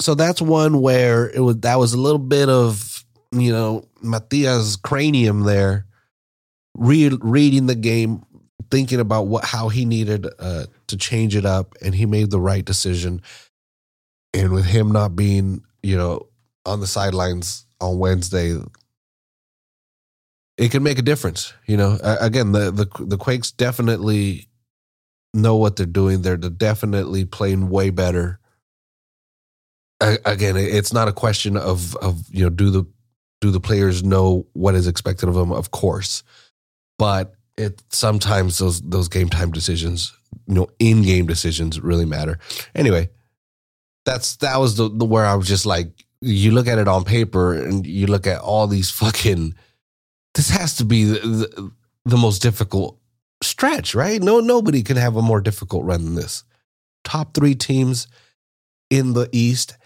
so 0.00 0.14
that's 0.14 0.42
one 0.42 0.80
where 0.80 1.30
it 1.30 1.40
was 1.40 1.58
that 1.58 1.78
was 1.78 1.94
a 1.94 2.00
little 2.00 2.18
bit 2.18 2.48
of 2.48 3.02
you 3.32 3.52
know, 3.52 3.88
Matias' 4.02 4.76
cranium 4.76 5.44
there, 5.44 5.86
re- 6.74 7.18
reading 7.20 7.66
the 7.66 7.74
game, 7.74 8.24
thinking 8.70 9.00
about 9.00 9.26
what 9.26 9.44
how 9.44 9.68
he 9.68 9.84
needed 9.84 10.26
uh, 10.38 10.66
to 10.92 10.96
change 10.96 11.34
it 11.34 11.44
up, 11.44 11.74
and 11.82 11.94
he 11.94 12.06
made 12.06 12.30
the 12.30 12.40
right 12.40 12.64
decision. 12.64 13.20
And 14.32 14.52
with 14.52 14.64
him 14.64 14.92
not 14.92 15.16
being, 15.16 15.62
you 15.82 15.96
know, 15.96 16.28
on 16.64 16.80
the 16.80 16.86
sidelines 16.86 17.66
on 17.80 17.98
Wednesday, 17.98 18.56
it 20.56 20.70
can 20.70 20.82
make 20.82 20.98
a 20.98 21.02
difference. 21.02 21.52
You 21.66 21.76
know, 21.76 21.98
again, 22.02 22.52
the 22.52 22.70
the 22.70 23.04
the 23.04 23.18
Quakes 23.18 23.50
definitely 23.50 24.48
know 25.34 25.56
what 25.56 25.76
they're 25.76 25.86
doing. 25.86 26.22
They're 26.22 26.36
definitely 26.36 27.24
playing 27.24 27.68
way 27.68 27.90
better. 27.90 28.38
Again, 30.00 30.56
it's 30.56 30.92
not 30.92 31.08
a 31.08 31.12
question 31.12 31.56
of 31.56 31.96
of 31.96 32.24
you 32.30 32.44
know 32.44 32.50
do 32.50 32.70
the 32.70 32.84
do 33.40 33.50
the 33.50 33.60
players 33.60 34.02
know 34.02 34.46
what 34.52 34.74
is 34.74 34.86
expected 34.86 35.28
of 35.28 35.34
them? 35.34 35.52
Of 35.52 35.70
course, 35.70 36.22
but 36.98 37.34
it 37.56 37.82
sometimes 37.90 38.58
those 38.58 38.80
those 38.82 39.08
game 39.08 39.28
time 39.28 39.52
decisions, 39.52 40.12
you 40.46 40.54
know, 40.54 40.68
in 40.78 41.02
game 41.02 41.26
decisions 41.26 41.80
really 41.80 42.04
matter. 42.04 42.38
Anyway, 42.74 43.10
that's 44.04 44.36
that 44.36 44.58
was 44.58 44.76
the, 44.76 44.88
the 44.88 45.04
where 45.04 45.26
I 45.26 45.34
was 45.34 45.48
just 45.48 45.66
like, 45.66 46.04
you 46.20 46.52
look 46.52 46.66
at 46.66 46.78
it 46.78 46.88
on 46.88 47.04
paper 47.04 47.54
and 47.54 47.86
you 47.86 48.06
look 48.06 48.26
at 48.26 48.40
all 48.40 48.66
these 48.66 48.90
fucking. 48.90 49.54
This 50.34 50.48
has 50.50 50.76
to 50.76 50.84
be 50.84 51.04
the, 51.04 51.18
the, 51.18 51.72
the 52.04 52.16
most 52.16 52.40
difficult 52.40 52.98
stretch, 53.42 53.94
right? 53.94 54.22
No, 54.22 54.40
nobody 54.40 54.82
can 54.82 54.96
have 54.96 55.16
a 55.16 55.22
more 55.22 55.40
difficult 55.40 55.84
run 55.84 56.04
than 56.04 56.14
this. 56.14 56.44
Top 57.04 57.34
three 57.34 57.54
teams 57.54 58.06
in 58.88 59.12
the 59.12 59.28
East, 59.32 59.76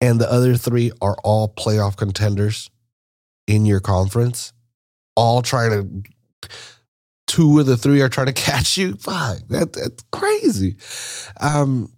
and 0.00 0.20
the 0.20 0.30
other 0.30 0.56
three 0.56 0.92
are 1.00 1.16
all 1.22 1.52
playoff 1.52 1.96
contenders 1.96 2.70
in 3.46 3.66
your 3.66 3.80
conference, 3.80 4.52
all 5.16 5.42
trying 5.42 5.70
to 5.70 6.48
two 7.32 7.58
of 7.58 7.64
the 7.64 7.78
three 7.78 8.02
are 8.02 8.10
trying 8.10 8.26
to 8.26 8.32
catch 8.50 8.76
you. 8.76 8.94
Fuck, 8.96 9.38
that, 9.48 9.72
that's 9.72 10.04
crazy. 10.12 10.76
Um, 11.40 11.90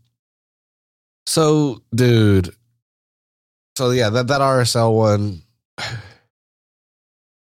so 1.27 1.83
dude, 1.95 2.55
so 3.77 3.91
yeah, 3.91 4.11
that 4.11 4.29
that 4.29 4.41
RSL 4.41 4.95
one. 4.95 5.43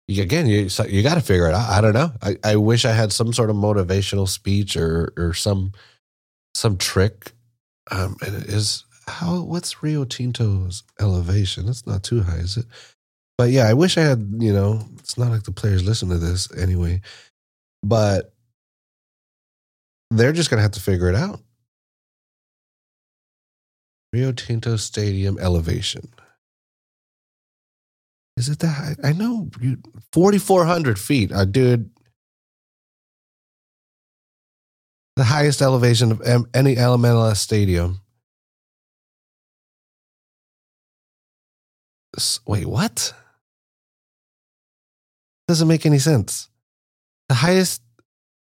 Again, 0.10 0.48
you 0.48 0.70
so 0.70 0.86
you 0.86 1.04
got 1.04 1.16
to 1.16 1.22
figure 1.22 1.48
it 1.48 1.54
out. 1.54 1.70
I 1.70 1.82
don't 1.82 1.94
know. 1.94 2.12
I, 2.24 2.36
I 2.44 2.56
wish 2.56 2.84
I 2.84 2.94
had 2.94 3.14
some 3.14 3.32
sort 3.32 3.52
of 3.52 3.56
motivational 3.56 4.28
speech 4.28 4.76
or 4.76 5.14
or 5.16 5.36
some 5.36 5.72
some 6.56 6.78
trick. 6.78 7.34
Um, 7.92 8.18
and 8.26 8.36
it 8.36 8.50
is 8.50 8.86
how 9.08 9.42
what's 9.42 9.84
Rio 9.84 10.06
Tinto's 10.06 10.82
elevation? 11.00 11.70
It's 11.70 11.86
not 11.86 12.02
too 12.02 12.24
high, 12.24 12.38
is 12.38 12.58
it? 12.58 12.66
But 13.38 13.52
yeah, 13.52 13.68
I 13.68 13.74
wish 13.74 14.00
I 14.00 14.02
had, 14.02 14.34
you 14.40 14.52
know, 14.52 14.82
it's 14.98 15.16
not 15.16 15.32
like 15.32 15.44
the 15.44 15.52
players 15.52 15.86
listen 15.86 16.10
to 16.10 16.18
this 16.18 16.52
anyway, 16.58 17.02
but 17.84 18.34
they're 20.12 20.34
just 20.34 20.50
going 20.50 20.58
to 20.58 20.64
have 20.64 20.72
to 20.72 20.82
figure 20.82 21.10
it 21.10 21.16
out. 21.16 21.42
Rio 24.12 24.32
Tinto 24.32 24.76
Stadium 24.76 25.38
elevation. 25.40 26.12
Is 28.38 28.50
it 28.50 28.60
that 28.60 28.68
high? 28.68 28.96
I 29.04 29.14
know 29.14 29.50
4,400 30.14 30.98
feet. 30.98 31.32
Uh, 31.32 31.46
dude, 31.46 31.92
the 35.16 35.26
highest 35.26 35.62
elevation 35.62 36.12
of 36.14 36.22
any 36.54 36.76
LMLS 36.76 37.38
stadium. 37.38 38.02
Wait, 42.48 42.66
what? 42.66 43.14
Doesn't 45.48 45.68
make 45.68 45.86
any 45.86 46.00
sense. 46.00 46.49
The 47.30 47.36
highest 47.36 47.82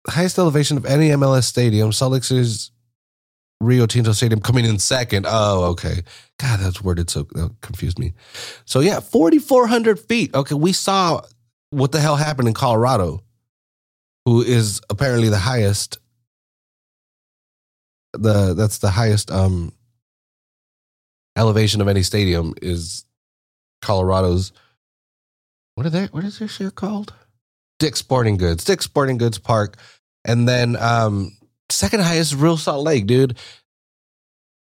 highest 0.08 0.38
elevation 0.38 0.76
of 0.76 0.86
any 0.86 1.10
MLS 1.10 1.44
stadium, 1.44 1.92
Salt 1.92 2.12
Lake 2.12 2.24
City's 2.24 2.70
Rio 3.60 3.86
Tinto 3.86 4.12
Stadium 4.12 4.40
coming 4.40 4.64
in 4.64 4.78
second. 4.78 5.26
Oh, 5.28 5.64
okay. 5.72 6.02
God, 6.38 6.60
that's 6.60 6.82
worded 6.82 7.10
so 7.10 7.24
that 7.34 7.54
confused 7.60 7.98
me. 7.98 8.14
So 8.64 8.80
yeah, 8.80 9.00
4,400 9.00 10.00
feet. 10.00 10.34
Okay, 10.34 10.54
we 10.54 10.72
saw 10.72 11.20
what 11.70 11.92
the 11.92 12.00
hell 12.00 12.16
happened 12.16 12.48
in 12.48 12.54
Colorado, 12.54 13.22
who 14.24 14.42
is 14.42 14.80
apparently 14.88 15.28
the 15.28 15.38
highest. 15.38 15.98
The 18.12 18.54
that's 18.54 18.78
the 18.78 18.90
highest 18.90 19.30
um 19.30 19.72
elevation 21.36 21.80
of 21.80 21.86
any 21.86 22.02
stadium 22.02 22.54
is 22.60 23.04
Colorado's 23.82 24.52
what 25.76 25.86
are 25.86 25.90
they? 25.90 26.06
What 26.06 26.24
is 26.24 26.38
this 26.38 26.50
shit 26.50 26.74
called? 26.74 27.14
Dick 27.80 27.96
Sporting 27.96 28.36
Goods, 28.36 28.62
Dick 28.62 28.82
Sporting 28.82 29.18
Goods 29.18 29.38
Park, 29.38 29.76
and 30.24 30.46
then 30.46 30.76
um, 30.76 31.36
second 31.70 32.02
highest 32.02 32.34
Real 32.34 32.56
Salt 32.56 32.84
Lake, 32.84 33.06
dude. 33.06 33.36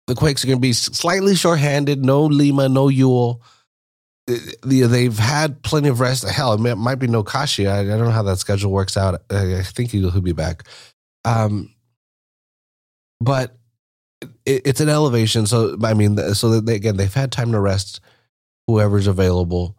The 0.08 0.16
Quakes 0.16 0.42
are 0.42 0.48
going 0.48 0.58
to 0.58 0.62
be 0.62 0.72
slightly 0.72 1.36
shorthanded. 1.36 2.04
No 2.04 2.24
Lima, 2.24 2.68
no 2.68 2.86
Yueill. 2.88 3.40
They've 4.64 5.18
had 5.18 5.62
plenty 5.62 5.88
of 5.88 6.00
rest. 6.00 6.28
Hell, 6.28 6.54
it 6.54 6.76
might 6.76 6.96
be 6.96 7.06
no 7.06 7.22
Kashi. 7.22 7.68
I, 7.68 7.84
don't 7.84 8.00
know 8.00 8.10
how 8.10 8.24
that 8.24 8.38
schedule 8.38 8.72
works 8.72 8.96
out. 8.96 9.22
I 9.30 9.62
think 9.62 9.92
he'll, 9.92 10.10
he'll 10.10 10.20
be 10.20 10.32
back. 10.32 10.64
Um, 11.24 11.72
but 13.20 13.56
it's 14.44 14.80
an 14.80 14.88
elevation. 14.88 15.46
So 15.46 15.76
I 15.84 15.94
mean, 15.94 16.16
so 16.34 16.60
they, 16.60 16.74
again, 16.74 16.96
they've 16.96 17.12
had 17.12 17.30
time 17.30 17.52
to 17.52 17.60
rest. 17.60 18.00
Whoever's 18.66 19.06
available 19.06 19.76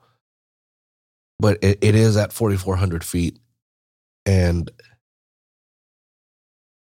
but 1.44 1.62
it, 1.62 1.80
it 1.82 1.94
is 1.94 2.16
at 2.16 2.32
4,400 2.32 3.04
feet. 3.04 3.38
And 4.26 4.72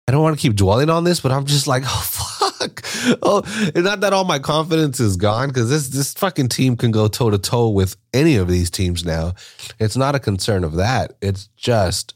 I 0.08 0.12
don't 0.12 0.24
want 0.24 0.36
to 0.36 0.42
keep 0.42 0.56
dwelling 0.56 0.90
on 0.90 1.04
this, 1.04 1.20
but 1.20 1.32
I'm 1.32 1.46
just 1.46 1.68
like, 1.68 1.84
oh, 1.86 2.40
fuck. 2.50 2.84
Oh, 3.22 3.44
it's 3.46 3.78
not 3.78 4.00
that 4.00 4.14
all 4.14 4.24
my 4.24 4.40
confidence 4.40 5.00
is 5.00 5.16
gone 5.16 5.50
because 5.50 5.70
this, 5.70 5.90
this 5.90 6.16
fucking 6.16 6.48
team 6.48 6.76
can 6.76 6.90
go 6.90 7.08
toe 7.08 7.30
to 7.30 7.38
toe 7.38 7.70
with 7.70 7.98
any 8.16 8.38
of 8.38 8.48
these 8.48 8.72
teams 8.72 9.06
now. 9.06 9.36
It's 9.78 9.96
not 9.96 10.16
a 10.16 10.20
concern 10.20 10.64
of 10.64 10.74
that. 10.78 11.14
It's 11.22 11.50
just, 11.56 12.16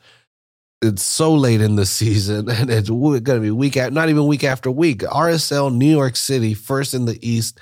it's 0.82 1.04
so 1.04 1.36
late 1.36 1.62
in 1.62 1.76
the 1.76 1.86
season 2.02 2.50
and 2.50 2.72
it's 2.72 2.90
going 2.90 3.24
to 3.24 3.40
be 3.40 3.52
week 3.52 3.78
at 3.78 3.94
not 3.94 4.10
even 4.10 4.26
week 4.26 4.44
after 4.44 4.72
week. 4.72 5.02
RSL 5.02 5.72
New 5.72 5.92
York 5.92 6.16
City 6.16 6.56
first 6.56 6.96
in 6.96 7.06
the 7.06 7.20
East. 7.22 7.60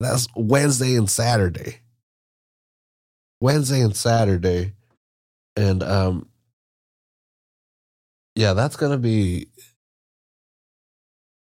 That's 0.00 0.26
Wednesday 0.34 0.96
and 0.96 1.08
Saturday. 1.08 1.81
Wednesday 3.42 3.80
and 3.80 3.96
Saturday. 3.96 4.72
And 5.56 5.82
um 5.82 6.28
yeah, 8.34 8.54
that's 8.54 8.76
gonna 8.76 8.98
be 8.98 9.48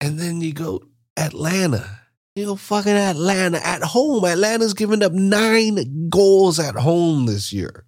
and 0.02 0.20
then 0.20 0.42
you 0.42 0.54
go 0.54 0.82
Atlanta. 1.18 2.00
You 2.36 2.46
go 2.46 2.56
fucking 2.56 2.92
Atlanta 2.92 3.66
at 3.66 3.84
home. 3.84 4.24
Atlanta's 4.24 4.74
given 4.74 5.04
up 5.04 5.12
nine 5.12 6.10
goals 6.10 6.60
at 6.60 6.76
home 6.76 7.26
this 7.26 7.52
year. 7.52 7.86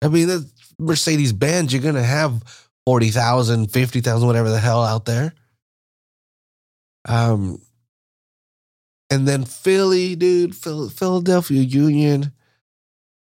I 0.00 0.08
mean, 0.08 0.28
that's 0.28 0.54
Mercedes 0.78 1.32
Benz, 1.32 1.72
you're 1.72 1.82
going 1.82 1.94
to 1.94 2.02
have 2.02 2.42
40,000, 2.86 3.70
50,000, 3.70 4.26
whatever 4.26 4.50
the 4.50 4.60
hell 4.60 4.82
out 4.82 5.04
there. 5.04 5.32
Um, 7.06 7.60
and 9.10 9.28
then 9.28 9.44
Philly, 9.44 10.16
dude, 10.16 10.54
Philadelphia 10.54 11.62
Union, 11.62 12.32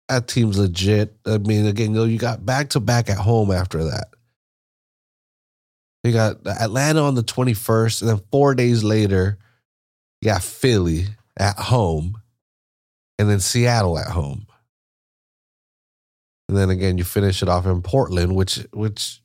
that 0.09 0.27
team's 0.27 0.57
legit. 0.57 1.15
I 1.25 1.37
mean, 1.37 1.65
again, 1.65 1.93
you, 1.93 1.99
know, 1.99 2.03
you 2.05 2.17
got 2.17 2.45
back 2.45 2.69
to 2.69 2.79
back 2.79 3.09
at 3.09 3.17
home 3.17 3.51
after 3.51 3.83
that. 3.85 4.07
You 6.03 6.13
got 6.13 6.45
Atlanta 6.47 7.01
on 7.01 7.15
the 7.15 7.23
21st, 7.23 8.01
and 8.01 8.09
then 8.09 8.21
four 8.31 8.55
days 8.55 8.83
later, 8.83 9.37
you 10.21 10.29
got 10.29 10.43
Philly 10.43 11.07
at 11.37 11.57
home, 11.57 12.21
and 13.19 13.29
then 13.29 13.39
Seattle 13.39 13.99
at 13.99 14.07
home. 14.07 14.47
And 16.47 16.57
then 16.57 16.69
again, 16.69 16.97
you 16.97 17.03
finish 17.03 17.43
it 17.43 17.49
off 17.49 17.65
in 17.65 17.81
Portland, 17.81 18.35
which, 18.35 18.65
which, 18.71 19.21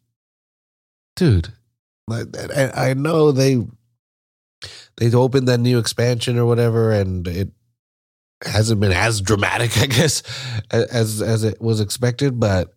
dude, 1.14 1.52
I 2.10 2.94
know 2.94 3.30
they 3.30 3.64
they 4.96 5.12
opened 5.12 5.48
that 5.48 5.58
new 5.58 5.78
expansion 5.78 6.38
or 6.38 6.46
whatever, 6.46 6.92
and 6.92 7.26
it 7.26 7.50
hasn't 8.44 8.80
been 8.80 8.92
as 8.92 9.20
dramatic, 9.20 9.76
I 9.80 9.86
guess, 9.86 10.22
as 10.70 11.22
as 11.22 11.44
it 11.44 11.60
was 11.60 11.80
expected. 11.80 12.38
But 12.38 12.72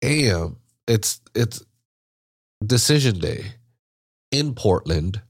damn, 0.00 0.56
it's 0.86 1.20
it's 1.34 1.62
decision 2.64 3.18
day 3.18 3.44
in 4.30 4.54
Portland. 4.54 5.20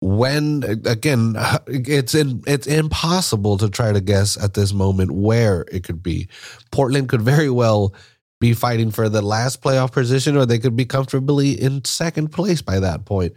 When 0.00 0.64
again, 0.84 1.36
it's 1.66 2.14
in 2.14 2.42
it's 2.46 2.66
impossible 2.66 3.58
to 3.58 3.70
try 3.70 3.92
to 3.92 4.00
guess 4.00 4.42
at 4.42 4.54
this 4.54 4.72
moment 4.72 5.12
where 5.12 5.64
it 5.70 5.84
could 5.84 6.02
be. 6.02 6.28
Portland 6.70 7.08
could 7.08 7.22
very 7.22 7.50
well 7.50 7.94
be 8.40 8.54
fighting 8.54 8.90
for 8.90 9.08
the 9.08 9.22
last 9.22 9.62
playoff 9.62 9.92
position, 9.92 10.36
or 10.36 10.44
they 10.44 10.58
could 10.58 10.74
be 10.74 10.84
comfortably 10.84 11.52
in 11.52 11.84
second 11.84 12.32
place 12.32 12.60
by 12.60 12.80
that 12.80 13.04
point. 13.04 13.34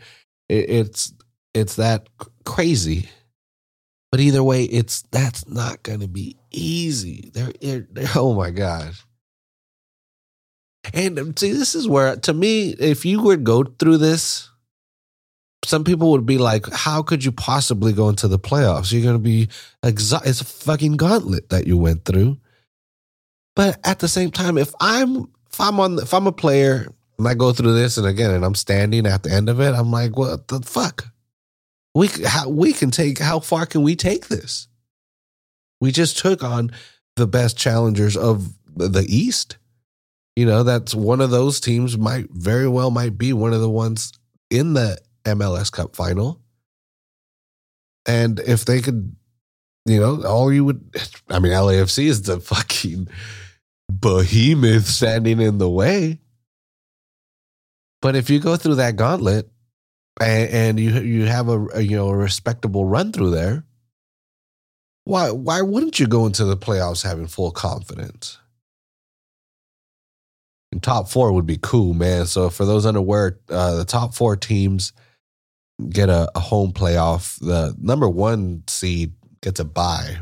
It's 0.49 1.13
it's 1.53 1.75
that 1.75 2.07
crazy. 2.45 3.09
But 4.15 4.21
either 4.21 4.45
way, 4.45 4.63
it's 4.63 5.01
that's 5.11 5.45
not 5.45 5.83
going 5.83 5.99
to 5.99 6.07
be 6.07 6.37
easy. 6.49 7.31
They're, 7.33 7.51
they're, 7.91 8.07
oh 8.15 8.33
my 8.33 8.49
gosh. 8.49 9.03
And 10.93 11.19
um, 11.19 11.35
see, 11.35 11.51
this 11.51 11.75
is 11.75 11.85
where, 11.85 12.15
to 12.15 12.33
me, 12.33 12.69
if 12.69 13.03
you 13.03 13.21
would 13.23 13.43
go 13.43 13.65
through 13.65 13.97
this, 13.97 14.49
some 15.65 15.83
people 15.83 16.11
would 16.11 16.25
be 16.25 16.37
like, 16.37 16.65
"How 16.71 17.01
could 17.01 17.25
you 17.25 17.33
possibly 17.33 17.91
go 17.91 18.07
into 18.07 18.29
the 18.29 18.39
playoffs? 18.39 18.93
You're 18.93 19.03
going 19.03 19.15
to 19.15 19.19
be 19.19 19.49
exhausted. 19.83 20.29
It's 20.29 20.39
a 20.39 20.45
fucking 20.45 20.95
gauntlet 20.95 21.49
that 21.49 21.67
you 21.67 21.77
went 21.77 22.05
through." 22.05 22.37
But 23.53 23.81
at 23.83 23.99
the 23.99 24.07
same 24.07 24.31
time, 24.31 24.57
if 24.57 24.73
I'm 24.79 25.27
if 25.51 25.59
I'm 25.59 25.77
on 25.81 25.99
if 25.99 26.13
I'm 26.13 26.27
a 26.27 26.31
player 26.31 26.87
and 27.17 27.27
I 27.27 27.33
go 27.33 27.51
through 27.51 27.73
this 27.73 27.97
and 27.97 28.07
again 28.07 28.31
and 28.31 28.45
I'm 28.45 28.55
standing 28.55 29.07
at 29.07 29.23
the 29.23 29.31
end 29.33 29.49
of 29.49 29.59
it, 29.59 29.75
I'm 29.75 29.91
like, 29.91 30.17
"What 30.17 30.47
the 30.47 30.61
fuck?" 30.61 31.05
We 31.95 32.09
how, 32.25 32.49
we 32.49 32.73
can 32.73 32.91
take 32.91 33.19
how 33.19 33.39
far 33.39 33.65
can 33.65 33.81
we 33.81 33.95
take 33.95 34.27
this? 34.27 34.67
We 35.79 35.91
just 35.91 36.17
took 36.17 36.43
on 36.43 36.71
the 37.15 37.25
best 37.25 37.57
challengers 37.57 38.17
of 38.17 38.53
the 38.75 39.05
East. 39.07 39.57
You 40.35 40.45
know, 40.45 40.63
that's 40.63 40.93
one 40.93 41.21
of 41.21 41.31
those 41.31 41.61
teams 41.61 41.97
might 41.97 42.29
very 42.29 42.67
well 42.67 42.91
might 42.91 43.17
be 43.17 43.31
one 43.31 43.53
of 43.53 43.61
the 43.61 43.69
ones 43.69 44.11
in 44.49 44.73
the 44.73 44.99
MLS 45.23 45.71
Cup 45.71 45.95
final. 45.95 46.41
And 48.05 48.39
if 48.41 48.65
they 48.65 48.81
could, 48.81 49.15
you 49.85 49.99
know, 49.99 50.21
all 50.23 50.51
you 50.51 50.65
would 50.65 50.93
I 51.29 51.39
mean 51.39 51.53
LAFC 51.53 52.05
is 52.07 52.23
the 52.23 52.41
fucking 52.41 53.07
behemoth 53.89 54.87
standing 54.87 55.39
in 55.39 55.59
the 55.59 55.69
way. 55.69 56.19
But 58.01 58.17
if 58.17 58.29
you 58.29 58.39
go 58.39 58.57
through 58.57 58.75
that 58.75 58.97
gauntlet, 58.97 59.49
and, 60.21 60.49
and 60.49 60.79
you 60.79 60.91
you 61.01 61.25
have 61.25 61.49
a, 61.49 61.65
a, 61.73 61.81
you 61.81 61.95
know 61.95 62.09
a 62.09 62.15
respectable 62.15 62.85
run 62.85 63.11
through 63.11 63.31
there, 63.31 63.63
why 65.03 65.31
why 65.31 65.61
wouldn't 65.61 65.99
you 65.99 66.07
go 66.07 66.25
into 66.25 66.45
the 66.45 66.57
playoffs 66.57 67.03
having 67.03 67.27
full 67.27 67.51
confidence? 67.51 68.39
And 70.71 70.81
top 70.81 71.09
four 71.09 71.31
would 71.31 71.45
be 71.45 71.59
cool, 71.61 71.93
man. 71.93 72.25
So 72.25 72.49
for 72.49 72.65
those 72.65 72.85
unaware, 72.85 73.39
uh, 73.49 73.75
the 73.75 73.85
top 73.85 74.13
four 74.13 74.35
teams 74.35 74.91
get 75.89 76.09
a, 76.09 76.29
a 76.35 76.39
home 76.39 76.73
playoff. 76.73 77.39
The 77.39 77.75
number 77.79 78.09
one 78.09 78.63
seed 78.67 79.13
gets 79.41 79.59
a 79.59 79.65
bye. 79.65 80.17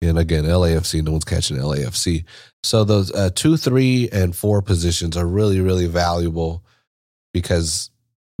And 0.00 0.18
again, 0.18 0.44
LAFC, 0.44 1.02
no 1.02 1.12
one's 1.12 1.24
catching 1.24 1.56
LAFC. 1.56 2.24
So 2.64 2.84
those 2.84 3.12
uh, 3.12 3.30
two, 3.34 3.56
three, 3.56 4.08
and 4.10 4.34
four 4.34 4.60
positions 4.60 5.16
are 5.16 5.26
really, 5.26 5.60
really 5.60 5.86
valuable 5.86 6.64
because 7.32 7.91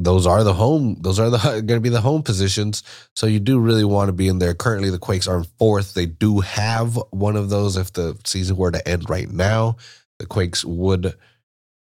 those 0.04 0.26
are 0.26 0.44
the 0.44 0.54
home 0.54 0.96
those 1.00 1.18
are 1.18 1.30
the 1.30 1.38
going 1.38 1.66
to 1.66 1.80
be 1.80 1.88
the 1.88 2.00
home 2.00 2.22
positions. 2.22 2.82
So 3.14 3.26
you 3.26 3.40
do 3.40 3.58
really 3.58 3.84
want 3.84 4.08
to 4.08 4.12
be 4.12 4.28
in 4.28 4.38
there. 4.38 4.54
Currently 4.54 4.90
the 4.90 4.98
quakes 4.98 5.28
are 5.28 5.38
in 5.38 5.44
fourth. 5.58 5.94
They 5.94 6.06
do 6.06 6.40
have 6.40 6.98
one 7.10 7.36
of 7.36 7.50
those 7.50 7.76
if 7.76 7.92
the 7.92 8.18
season 8.24 8.56
were 8.56 8.70
to 8.70 8.88
end 8.88 9.08
right 9.08 9.30
now. 9.30 9.76
The 10.18 10.26
quakes 10.26 10.64
would 10.64 11.14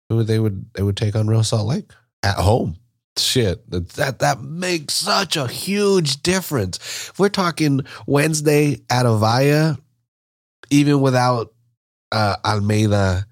who 0.08 0.22
they 0.22 0.38
would 0.38 0.72
they 0.74 0.82
would 0.82 0.96
take 0.96 1.16
on 1.16 1.26
real 1.26 1.42
salt 1.42 1.66
lake? 1.66 1.90
At 2.22 2.36
home. 2.36 2.76
Shit 3.16 3.70
that 3.70 4.18
that 4.18 4.42
makes 4.42 4.94
such 4.94 5.36
a 5.36 5.46
huge 5.46 6.22
difference. 6.22 7.12
We're 7.18 7.28
talking 7.28 7.82
wednesday 8.06 8.80
at 8.90 9.06
avaya 9.06 9.78
even 10.70 11.00
without 11.00 11.52
uh 12.10 12.36
almeyda 12.44 13.26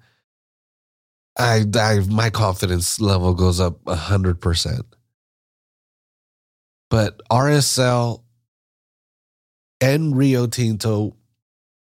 I, 1.37 1.65
I 1.75 1.99
my 2.09 2.29
confidence 2.29 2.99
level 2.99 3.33
goes 3.33 3.59
up 3.59 3.79
a 3.87 3.95
hundred 3.95 4.39
percent. 4.39 4.85
But 6.89 7.21
RSL 7.31 8.21
and 9.81 10.15
Rio 10.15 10.45
Tinto 10.45 11.15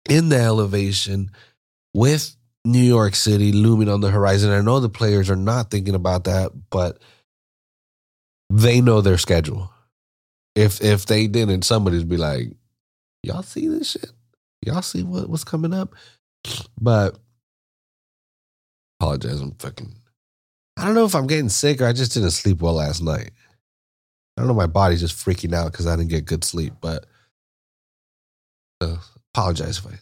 in 0.09 0.29
the 0.29 0.39
elevation 0.39 1.31
with 1.95 2.37
New 2.65 2.79
York 2.79 3.15
City 3.15 3.53
looming 3.53 3.89
on 3.89 4.01
the 4.01 4.11
horizon. 4.11 4.53
I 4.53 4.61
know 4.61 4.81
the 4.81 4.89
players 4.89 5.31
are 5.31 5.37
not 5.37 5.71
thinking 5.71 5.95
about 5.95 6.25
that, 6.25 6.53
but 6.71 7.03
they 8.51 8.81
know 8.81 9.01
their 9.01 9.19
schedule. 9.19 9.73
If 10.55 10.81
if 10.83 11.07
they 11.07 11.27
didn't, 11.27 11.63
somebody'd 11.63 12.09
be 12.09 12.17
like, 12.17 12.53
"Y'all 13.23 13.43
see 13.43 13.69
this 13.69 13.93
shit? 13.93 14.11
Y'all 14.65 14.83
see 14.83 15.03
what 15.03 15.29
what's 15.29 15.45
coming 15.45 15.73
up?" 15.73 15.95
But 16.81 17.19
apologize. 19.01 19.41
I'm 19.41 19.53
fucking. 19.53 19.95
I 20.77 20.85
don't 20.85 20.95
know 20.95 21.05
if 21.05 21.15
I'm 21.15 21.27
getting 21.27 21.49
sick 21.49 21.81
or 21.81 21.87
I 21.87 21.93
just 21.93 22.13
didn't 22.13 22.31
sleep 22.31 22.61
well 22.61 22.75
last 22.75 23.03
night. 23.03 23.31
I 24.37 24.43
don't 24.43 24.49
know. 24.49 24.55
My 24.55 24.67
body's 24.67 25.01
just 25.01 25.17
freaking 25.17 25.55
out 25.55 25.73
because 25.73 25.87
I 25.87 25.97
didn't 25.97 26.11
get 26.11 26.27
good 26.27 26.45
sleep. 26.45 26.75
But 26.81 27.07
uh, 28.81 28.97
apologize 29.35 29.79
if 29.79 29.87
I 29.87 29.99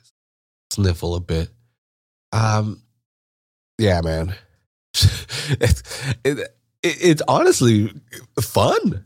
sniffle 0.72 1.14
a 1.14 1.20
bit. 1.20 1.48
Um, 2.32 2.82
yeah, 3.78 4.00
man. 4.02 4.34
it, 4.94 5.82
it, 6.24 6.38
it, 6.38 6.48
it's 6.82 7.22
honestly 7.26 7.92
fun. 8.40 9.04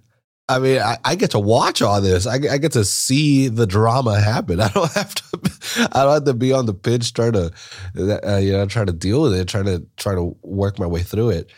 I 0.48 0.59
mean, 0.59 0.81
I, 0.81 0.98
I, 1.05 1.14
get 1.14 1.31
to 1.31 1.38
watch 1.38 1.83
all 1.83 2.00
this. 2.00 2.26
I, 2.26 2.35
I, 2.35 2.59
get 2.59 2.72
to 2.72 2.85
see 2.85 3.48
the 3.48 3.66
drama 3.66 4.20
happen. 4.20 4.61
I 4.61 4.68
don't 4.68 4.92
have 4.92 5.14
to. 5.14 5.88
I 5.92 6.02
don't 6.02 6.12
have 6.14 6.24
to 6.24 6.35
be 6.35 6.52
on 6.52 6.66
the 6.66 6.74
pitch 6.74 7.14
trying 7.14 7.33
to, 7.33 7.52
uh, 7.96 8.37
you 8.38 8.52
know, 8.52 8.66
try 8.66 8.85
to 8.85 8.92
deal 8.92 9.22
with 9.22 9.35
it, 9.35 9.48
trying 9.48 9.66
to 9.66 9.87
try 9.96 10.14
to 10.14 10.37
work 10.42 10.78
my 10.78 10.87
way 10.87 11.02
through 11.02 11.31
it. 11.31 11.50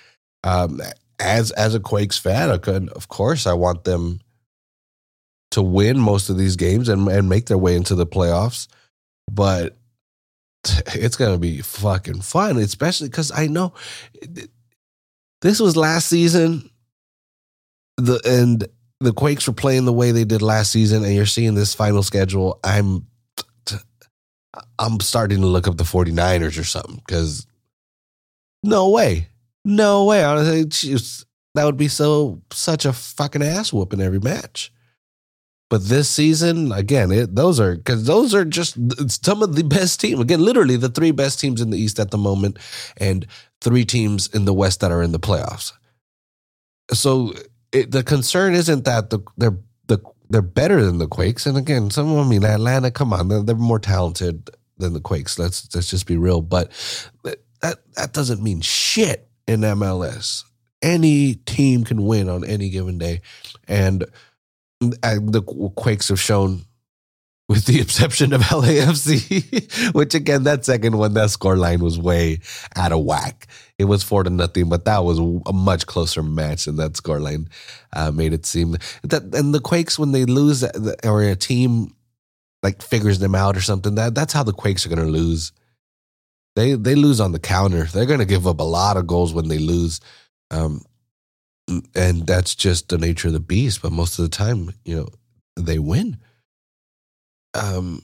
Um, 0.45 0.81
as 1.19 1.51
as 1.53 1.75
a 1.75 1.81
Quakes 1.81 2.19
fan, 2.19 2.51
I 2.51 2.59
could, 2.59 2.91
of 2.91 3.09
course, 3.09 3.47
I 3.47 3.55
want 3.55 3.85
them 3.85 4.21
to 5.53 5.63
win 5.63 5.99
most 5.99 6.29
of 6.29 6.37
these 6.37 6.57
games 6.57 6.89
and 6.89 7.09
and 7.09 7.29
make 7.29 7.47
their 7.47 7.59
way 7.59 7.77
into 7.77 7.95
the 7.95 8.07
playoffs. 8.07 8.69
But 9.31 9.77
it's 10.95 11.17
gonna 11.17 11.39
be 11.39 11.63
fucking 11.63 12.21
fun, 12.21 12.59
especially 12.59 13.09
because 13.09 13.33
I 13.33 13.47
know 13.47 13.73
this 15.41 15.59
was 15.59 15.77
last 15.77 16.09
season 16.09 16.71
the 17.97 18.21
and 18.25 18.67
the 19.01 19.13
Quakes 19.13 19.47
were 19.47 19.55
playing 19.55 19.85
the 19.85 19.93
way 19.93 20.11
they 20.11 20.25
did 20.25 20.43
last 20.43 20.73
season, 20.73 21.05
and 21.05 21.15
you're 21.15 21.27
seeing 21.27 21.55
this 21.55 21.75
final 21.75 22.03
schedule, 22.03 22.59
I'm 22.65 23.07
I'm 24.79 25.01
starting 25.01 25.41
to 25.41 25.47
look 25.47 25.69
up 25.69 25.77
the 25.77 25.85
49ers 25.85 26.59
or 26.59 26.65
something 26.65 26.97
because 27.07 27.47
no 28.63 28.91
way, 28.91 29.29
no 29.65 30.05
way. 30.05 30.25
Honestly, 30.25 30.65
just, 30.67 31.27
that 31.55 31.65
would 31.65 31.77
be 31.77 31.89
so 31.89 32.43
such 32.53 32.85
a 32.85 32.93
fucking 32.93 33.43
ass 33.43 33.73
whooping 33.73 34.01
every 34.01 34.21
match. 34.21 34.73
But 35.71 35.85
this 35.85 36.09
season, 36.09 36.73
again, 36.73 37.11
it, 37.11 37.35
those 37.35 37.59
are 37.59 37.77
because 37.77 38.07
those 38.07 38.35
are 38.35 38.45
just 38.45 38.77
some 39.25 39.43
of 39.43 39.57
the 39.57 39.65
best 39.65 40.01
team. 40.01 40.21
Again, 40.21 40.41
literally 40.41 40.77
the 40.77 40.89
three 40.89 41.11
best 41.11 41.41
teams 41.41 41.61
in 41.61 41.71
the 41.71 41.79
East 41.79 41.99
at 41.99 42.11
the 42.11 42.19
moment, 42.19 42.59
and 42.97 43.27
three 43.61 43.85
teams 43.85 44.29
in 44.29 44.45
the 44.45 44.55
West 44.55 44.81
that 44.81 44.93
are 44.93 45.03
in 45.03 45.13
the 45.13 45.19
playoffs. 45.19 45.73
So 46.93 47.33
it, 47.75 47.91
the 47.93 48.05
concern 48.05 48.55
isn't 48.55 48.87
that 48.87 49.11
the, 49.11 49.21
they're 49.37 49.59
the 49.89 50.01
they're 50.31 50.43
better 50.43 50.85
than 50.85 50.99
the 50.99 51.09
Quakes. 51.09 51.47
And 51.47 51.59
again, 51.59 51.91
some 51.91 52.19
I 52.19 52.25
mean 52.25 52.45
Atlanta, 52.45 52.91
come 52.91 53.13
on, 53.13 53.29
they're, 53.29 53.43
they're 53.43 53.57
more 53.57 53.81
talented. 53.81 54.51
than 54.79 54.93
the 54.93 55.01
Quakes. 55.01 55.39
Let's 55.39 55.75
let's 55.75 55.91
just 55.91 56.07
be 56.07 56.17
real. 56.17 56.41
But 56.41 56.73
that 57.63 57.79
that 57.97 58.13
doesn't 58.13 58.43
mean 58.43 58.61
shit 58.61 59.29
in 59.47 59.61
MLS. 59.61 60.45
Any 60.83 61.37
team 61.37 61.85
can 61.85 62.05
win 62.05 62.29
on 62.29 62.45
any 62.45 62.71
given 62.71 62.99
day, 62.99 63.23
and 63.69 64.05
the 64.81 65.43
Quakes 65.77 66.09
have 66.09 66.21
shown 66.21 66.65
with 67.49 67.67
the 67.67 67.81
exception 67.81 68.33
of 68.33 68.41
LAFC, 68.43 69.93
which 69.95 70.15
again, 70.15 70.45
that 70.45 70.65
second 70.65 70.97
one, 70.97 71.15
that 71.15 71.31
score 71.31 71.57
line 71.57 71.81
was 71.81 71.99
way 71.99 72.41
out 72.77 72.93
of 72.93 73.05
whack. 73.05 73.47
It 73.79 73.85
was 73.85 74.03
four 74.03 74.23
to 74.23 74.31
nothing, 74.31 74.69
but 74.69 74.85
that 74.85 75.05
was 75.05 75.19
a 75.19 75.53
much 75.53 75.87
closer 75.87 76.23
match, 76.23 76.67
and 76.67 76.79
that 76.79 76.97
score 76.97 77.21
line 77.21 77.49
uh, 77.93 78.11
made 78.11 78.33
it 78.33 78.47
seem 78.47 78.77
that. 79.03 79.35
And 79.35 79.55
the 79.55 79.61
Quakes, 79.61 79.99
when 79.99 80.13
they 80.13 80.25
lose, 80.25 80.65
or 81.05 81.23
a 81.23 81.37
team 81.37 81.95
like 82.63 82.83
figures 82.83 83.19
them 83.19 83.35
out 83.35 83.57
or 83.57 83.61
something, 83.61 83.97
that 83.97 84.15
that's 84.15 84.33
how 84.33 84.43
the 84.43 84.53
Quakes 84.53 84.87
are 84.87 84.91
going 84.91 85.05
to 85.05 85.11
lose. 85.11 85.53
They 86.57 86.75
they 86.75 86.95
lose 86.95 87.21
on 87.21 87.33
the 87.33 87.41
counter. 87.41 87.85
They're 87.85 88.07
going 88.07 88.21
to 88.21 88.25
give 88.25 88.47
up 88.47 88.61
a 88.61 88.65
lot 88.65 88.97
of 88.97 89.07
goals 89.07 89.35
when 89.35 89.49
they 89.49 89.59
lose. 89.59 90.01
Um, 90.51 90.83
and 91.95 92.27
that's 92.27 92.55
just 92.55 92.91
the 92.91 92.99
nature 92.99 93.29
of 93.29 93.35
the 93.35 93.41
beast. 93.41 93.83
But 93.83 93.93
most 93.93 94.19
of 94.19 94.23
the 94.23 94.29
time, 94.29 94.71
you 94.85 94.97
know, 94.97 95.09
they 95.57 95.79
win 95.79 96.19
um, 97.55 98.03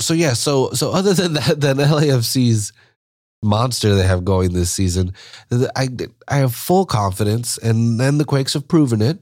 so 0.00 0.14
yeah, 0.14 0.32
so 0.32 0.70
so 0.72 0.92
other 0.92 1.14
than 1.14 1.32
that, 1.34 1.60
than 1.60 1.76
LAFC's 1.78 2.72
monster 3.42 3.94
they 3.94 4.06
have 4.06 4.24
going 4.24 4.52
this 4.52 4.70
season, 4.70 5.14
I 5.76 5.88
I 6.28 6.36
have 6.36 6.54
full 6.54 6.86
confidence, 6.86 7.58
and 7.58 8.00
then 8.00 8.18
the 8.18 8.24
Quakes 8.24 8.54
have 8.54 8.68
proven 8.68 9.02
it 9.02 9.18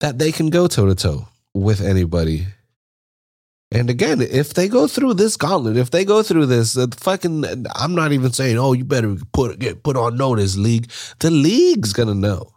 that 0.00 0.18
they 0.18 0.32
can 0.32 0.50
go 0.50 0.66
toe 0.66 0.86
to 0.86 0.94
toe 0.94 1.28
with 1.54 1.80
anybody. 1.80 2.46
And 3.74 3.88
again, 3.88 4.20
if 4.20 4.52
they 4.52 4.68
go 4.68 4.86
through 4.86 5.14
this 5.14 5.38
gauntlet, 5.38 5.78
if 5.78 5.90
they 5.90 6.04
go 6.04 6.22
through 6.22 6.44
this, 6.44 6.76
uh, 6.76 6.88
fucking, 6.94 7.66
I'm 7.74 7.94
not 7.94 8.12
even 8.12 8.30
saying, 8.30 8.58
oh, 8.58 8.74
you 8.74 8.84
better 8.84 9.16
put 9.32 9.58
get 9.58 9.82
put 9.82 9.96
on 9.96 10.16
notice, 10.18 10.58
league. 10.58 10.90
The 11.20 11.30
league's 11.30 11.94
gonna 11.94 12.14
know. 12.14 12.52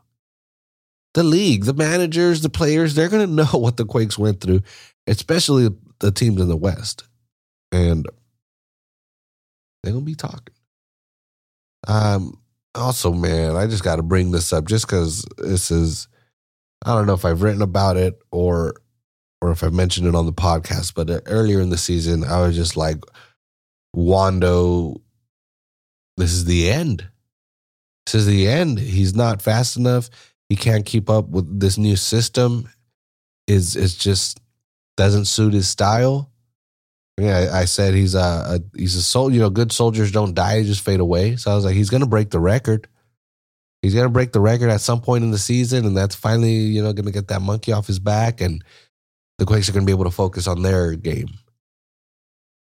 The 1.14 1.24
league, 1.24 1.64
the 1.64 1.74
managers, 1.74 2.42
the 2.42 2.50
players, 2.50 2.96
they're 2.96 3.08
gonna 3.08 3.28
know 3.42 3.46
what 3.46 3.78
the 3.78 3.86
Quakes 3.86 4.18
went 4.18 4.42
through, 4.42 4.62
especially 5.08 5.70
the 6.00 6.12
teams 6.12 6.42
in 6.42 6.48
the 6.48 6.58
West, 6.58 7.04
and 7.72 8.08
they're 9.84 9.94
gonna 9.94 10.06
be 10.06 10.16
talking. 10.16 10.56
Um. 11.88 12.40
Also, 12.74 13.14
man, 13.14 13.56
I 13.56 13.68
just 13.68 13.86
got 13.86 13.96
to 13.96 14.04
bring 14.04 14.32
this 14.32 14.52
up 14.52 14.66
just 14.66 14.86
because 14.86 15.26
this 15.38 15.72
is. 15.72 16.10
I 16.86 16.94
don't 16.94 17.08
know 17.08 17.14
if 17.14 17.24
I've 17.24 17.42
written 17.42 17.62
about 17.62 17.96
it 17.96 18.20
or 18.32 18.76
or 19.42 19.52
if 19.52 19.64
I've 19.64 19.74
mentioned 19.74 20.08
it 20.08 20.16
on 20.16 20.26
the 20.26 20.34
podcast, 20.34 20.94
but 20.96 21.10
uh, 21.10 21.22
earlier 21.26 21.62
in 21.62 21.70
the 21.70 21.78
season, 21.78 22.24
I 22.24 22.42
was 22.42 22.56
just 22.56 22.76
like, 22.76 22.98
Wondo, 23.96 24.96
this 26.18 26.34
is 26.34 26.46
the 26.46 26.70
end. 26.70 27.08
This 28.06 28.16
is 28.16 28.26
the 28.26 28.48
end. 28.48 28.80
He's 28.80 29.16
not 29.16 29.42
fast 29.42 29.78
enough. 29.78 30.10
He 30.50 30.56
can't 30.56 30.86
keep 30.86 31.10
up 31.10 31.30
with 31.30 31.60
this 31.60 31.78
new 31.78 31.96
system. 31.96 32.70
Is 33.48 33.76
is 33.76 33.96
just 33.96 34.40
doesn't 34.98 35.26
suit 35.26 35.54
his 35.54 35.68
style. 35.68 36.32
Yeah, 37.20 37.50
I, 37.52 37.60
I 37.62 37.66
said 37.66 37.94
he's 37.94 38.16
a, 38.16 38.20
a 38.20 38.60
he's 38.78 38.96
a 38.96 39.02
soul. 39.02 39.32
You 39.32 39.40
know, 39.40 39.50
good 39.50 39.72
soldiers 39.72 40.12
don't 40.12 40.34
die; 40.34 40.58
they 40.58 40.64
just 40.64 40.84
fade 40.84 41.00
away. 41.00 41.36
So 41.38 41.52
I 41.52 41.56
was 41.56 41.66
like, 41.66 41.76
he's 41.76 41.90
gonna 41.90 42.06
break 42.06 42.30
the 42.30 42.40
record. 42.40 42.88
He's 43.82 43.96
gonna 43.96 44.10
break 44.10 44.32
the 44.32 44.42
record 44.42 44.70
at 44.70 44.82
some 44.82 45.02
point 45.02 45.24
in 45.24 45.32
the 45.32 45.38
season, 45.38 45.86
and 45.86 45.96
that's 45.96 46.16
finally 46.16 46.54
you 46.54 46.84
know 46.84 46.94
gonna 46.94 47.12
get 47.12 47.30
that 47.30 47.42
monkey 47.42 47.72
off 47.72 47.88
his 47.88 48.00
back, 48.00 48.42
and 48.42 48.64
the 49.38 49.46
Quakes 49.46 49.70
are 49.70 49.72
gonna 49.72 49.86
be 49.86 49.94
able 49.94 50.06
to 50.06 50.12
focus 50.12 50.48
on 50.48 50.62
their 50.62 50.96
game. 50.96 51.30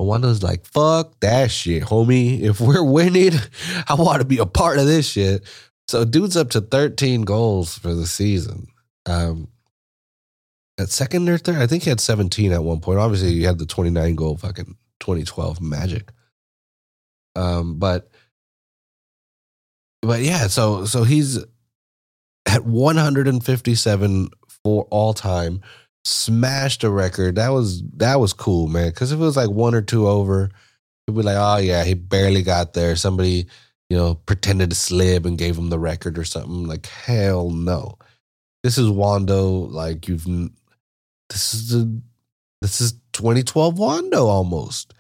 Wondo's 0.01 0.43
like, 0.43 0.67
fuck 0.67 1.19
that 1.21 1.51
shit, 1.51 1.85
homie. 1.85 2.41
If 2.41 2.61
we're 2.61 2.83
winning, 2.83 3.33
I 3.89 3.95
want 3.95 4.21
to 4.21 4.27
be 4.27 4.39
a 4.39 4.47
part 4.47 4.79
of 4.79 4.87
this 4.87 5.09
shit. 5.09 5.45
So 5.89 6.05
dude's 6.05 6.37
up 6.37 6.51
to 6.51 6.61
13 6.61 7.23
goals 7.23 7.77
for 7.79 7.95
the 7.95 8.07
season. 8.07 8.69
Um, 9.07 9.49
at 10.79 10.91
second 10.91 11.29
or 11.29 11.39
third. 11.39 11.57
I 11.57 11.67
think 11.67 11.83
he 11.83 11.91
had 11.91 12.01
17 12.01 12.53
at 12.53 12.65
one 12.65 12.81
point. 12.81 12.99
Obviously, 12.99 13.33
he 13.33 13.43
had 13.43 13.59
the 13.59 13.67
29 13.67 14.15
goal 14.15 14.37
fucking 14.37 14.77
2012 15.01 15.61
Magic. 15.61 16.11
Um, 17.35 17.79
but 17.79 18.11
but 20.03 20.21
yeah, 20.21 20.49
so 20.49 20.85
so 20.85 21.05
he's 21.05 21.39
at 22.47 22.65
157 22.65 24.29
for 24.65 24.87
all 24.91 25.15
time, 25.15 25.63
smashed 26.05 26.85
a 26.85 26.91
record. 26.91 27.37
That 27.37 27.51
was 27.51 27.83
that 27.97 28.21
was 28.21 28.33
cool, 28.33 28.69
man. 28.69 28.91
Because 28.91 29.13
if 29.13 29.19
it 29.19 29.23
was 29.23 29.37
like 29.37 29.51
one 29.51 29.75
or 29.75 29.83
two 29.83 30.07
over, 30.07 30.51
it'd 31.07 31.17
be 31.17 31.23
like, 31.23 31.37
oh 31.39 31.59
yeah, 31.59 31.85
he 31.85 31.95
barely 31.95 32.43
got 32.43 32.75
there. 32.75 32.97
Somebody, 32.97 33.47
you 33.89 33.97
know, 33.97 34.15
pretended 34.15 34.71
to 34.71 34.77
slip 34.77 35.25
and 35.25 35.39
gave 35.39 35.57
him 35.57 35.71
the 35.71 35.79
record 35.79 36.19
or 36.19 36.25
something. 36.25 36.67
Like 36.67 36.87
hell 36.87 37.51
no. 37.51 37.97
This 38.63 38.79
is 38.79 38.91
Wondo. 38.91 39.49
Like 39.51 40.09
you've 40.09 40.27
this 41.33 41.55
is 41.55 41.71
the 41.71 42.01
this 42.61 42.81
is 42.81 42.93
2012 43.13 43.79
Wondo 43.79 44.27
almost. 44.27 44.95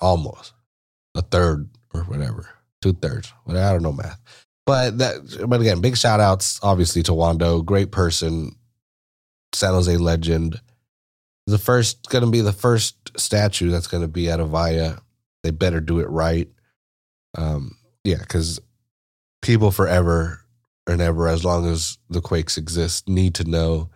Almost. 0.00 0.54
A 1.14 1.22
third 1.22 1.68
or 1.92 2.02
whatever. 2.04 2.48
Two 2.80 2.94
thirds. 2.94 3.32
I 3.48 3.52
don't 3.52 3.82
know 3.82 3.92
math. 3.92 4.20
But 4.64 4.98
that 4.98 5.46
but 5.48 5.60
again, 5.60 5.80
big 5.80 5.96
shout 5.96 6.20
outs 6.20 6.58
obviously 6.62 7.02
to 7.04 7.14
Wondo. 7.14 7.62
Great 7.62 7.90
person. 7.90 8.56
San 9.54 9.72
Jose 9.72 9.96
legend. 9.96 10.60
The 11.46 11.58
first 11.58 12.08
gonna 12.08 12.28
be 12.28 12.40
the 12.40 12.52
first 12.52 12.96
statue 13.18 13.70
that's 13.70 13.86
gonna 13.86 14.08
be 14.08 14.30
at 14.30 14.40
Avaya. 14.40 15.00
They 15.42 15.50
better 15.50 15.80
do 15.80 16.00
it 16.00 16.08
right. 16.08 16.48
Um, 17.36 17.76
yeah, 18.04 18.18
because 18.18 18.60
people 19.42 19.70
forever 19.70 20.40
and 20.86 21.00
ever, 21.00 21.28
as 21.28 21.44
long 21.44 21.66
as 21.66 21.98
the 22.08 22.20
Quakes 22.20 22.56
exist, 22.56 23.08
need 23.08 23.34
to 23.34 23.44
know 23.44 23.90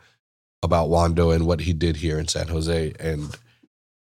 about 0.63 0.89
Wondo 0.89 1.31
and 1.31 1.47
what 1.47 1.61
he 1.61 1.73
did 1.73 1.97
here 1.97 2.19
in 2.19 2.29
San 2.29 2.49
Jose 2.49 2.93
and 3.01 3.37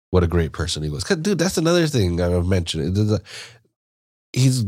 what 0.09 0.23
a 0.23 0.27
great 0.27 0.51
person 0.51 0.83
he 0.83 0.89
was. 0.89 1.03
Dude, 1.03 1.39
that's 1.39 1.57
another 1.57 1.87
thing 1.87 2.21
I've 2.21 2.45
mentioned. 2.45 3.19
He's 4.31 4.65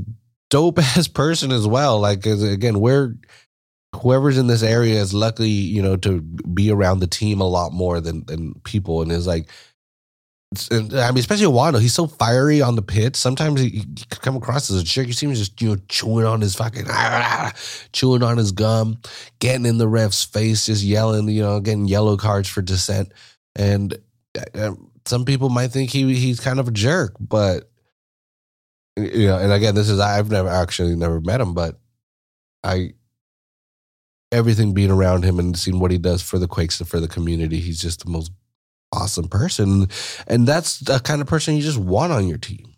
dope 0.50 0.80
ass 0.98 1.08
person 1.08 1.52
as 1.52 1.68
well. 1.68 2.00
Like 2.00 2.26
again, 2.26 2.80
we're 2.80 3.16
whoever's 3.96 4.38
in 4.38 4.48
this 4.48 4.64
area 4.64 5.00
is 5.02 5.14
lucky, 5.14 5.50
you 5.50 5.82
know, 5.82 5.98
to 5.98 6.22
be 6.22 6.72
around 6.72 7.00
the 7.00 7.08
team 7.08 7.42
a 7.42 7.48
lot 7.48 7.74
more 7.74 8.02
than 8.02 8.26
than 8.26 8.56
people, 8.64 9.02
and 9.02 9.12
is 9.12 9.28
like 9.28 9.50
and, 10.72 10.94
I 10.94 11.10
mean, 11.10 11.20
especially 11.20 11.48
Wondo, 11.48 11.80
he's 11.80 11.94
so 11.94 12.08
fiery 12.08 12.62
on 12.62 12.76
the 12.76 12.82
pitch. 12.82 13.16
Sometimes 13.16 13.60
he, 13.60 13.70
he 13.70 13.86
come 14.10 14.36
across 14.36 14.70
as 14.70 14.80
a 14.80 14.84
jerk. 14.84 15.08
You 15.08 15.14
see 15.14 15.26
him 15.26 15.34
just 15.34 15.62
you 15.62 15.70
know 15.70 15.78
chewing 15.90 16.26
on 16.26 16.42
his 16.42 16.56
fucking 16.56 16.86
chewing 17.92 18.24
on 18.24 18.38
his 18.38 18.52
gum, 18.52 19.00
getting 19.40 19.66
in 19.66 19.78
the 19.78 19.88
ref's 19.88 20.24
face, 20.24 20.68
just 20.68 20.84
yelling, 20.84 21.28
you 21.28 21.42
know, 21.42 21.60
getting 21.60 21.88
yellow 21.88 22.16
cards 22.16 22.48
for 22.48 22.62
dissent. 22.62 23.12
And 23.56 23.98
uh, 24.54 24.76
some 25.06 25.26
people 25.26 25.50
might 25.50 25.72
think 25.72 25.90
he 25.90 26.16
he's 26.16 26.40
kind 26.40 26.60
of 26.60 26.68
a 26.68 26.72
jerk, 26.72 27.16
but 27.20 27.70
you 28.98 29.28
know, 29.28 29.38
and 29.38 29.52
again, 29.52 29.76
this 29.76 29.90
is 29.90 30.00
I've 30.00 30.32
never 30.32 30.50
actually 30.50 30.96
never 30.96 31.20
met 31.20 31.42
him, 31.42 31.54
but 31.54 31.80
I 32.64 32.94
everything 34.32 34.74
being 34.74 34.92
around 34.92 35.24
him 35.24 35.40
and 35.40 35.58
seeing 35.58 35.80
what 35.80 35.92
he 35.92 35.98
does 35.98 36.22
for 36.22 36.40
the 36.40 36.48
Quakes 36.48 36.80
and 36.80 36.90
for 36.90 37.00
the 37.00 37.08
community, 37.08 37.60
he's 37.60 37.82
just 37.82 38.04
the 38.04 38.12
most 38.12 38.32
awesome 38.96 39.28
person. 39.28 39.88
And 40.28 40.48
that's 40.48 40.80
the 40.80 41.00
kind 41.00 41.22
of 41.22 41.28
person 41.28 41.56
you 41.56 41.62
just 41.62 41.78
want 41.78 42.14
on 42.14 42.28
your 42.28 42.38
team. 42.38 42.74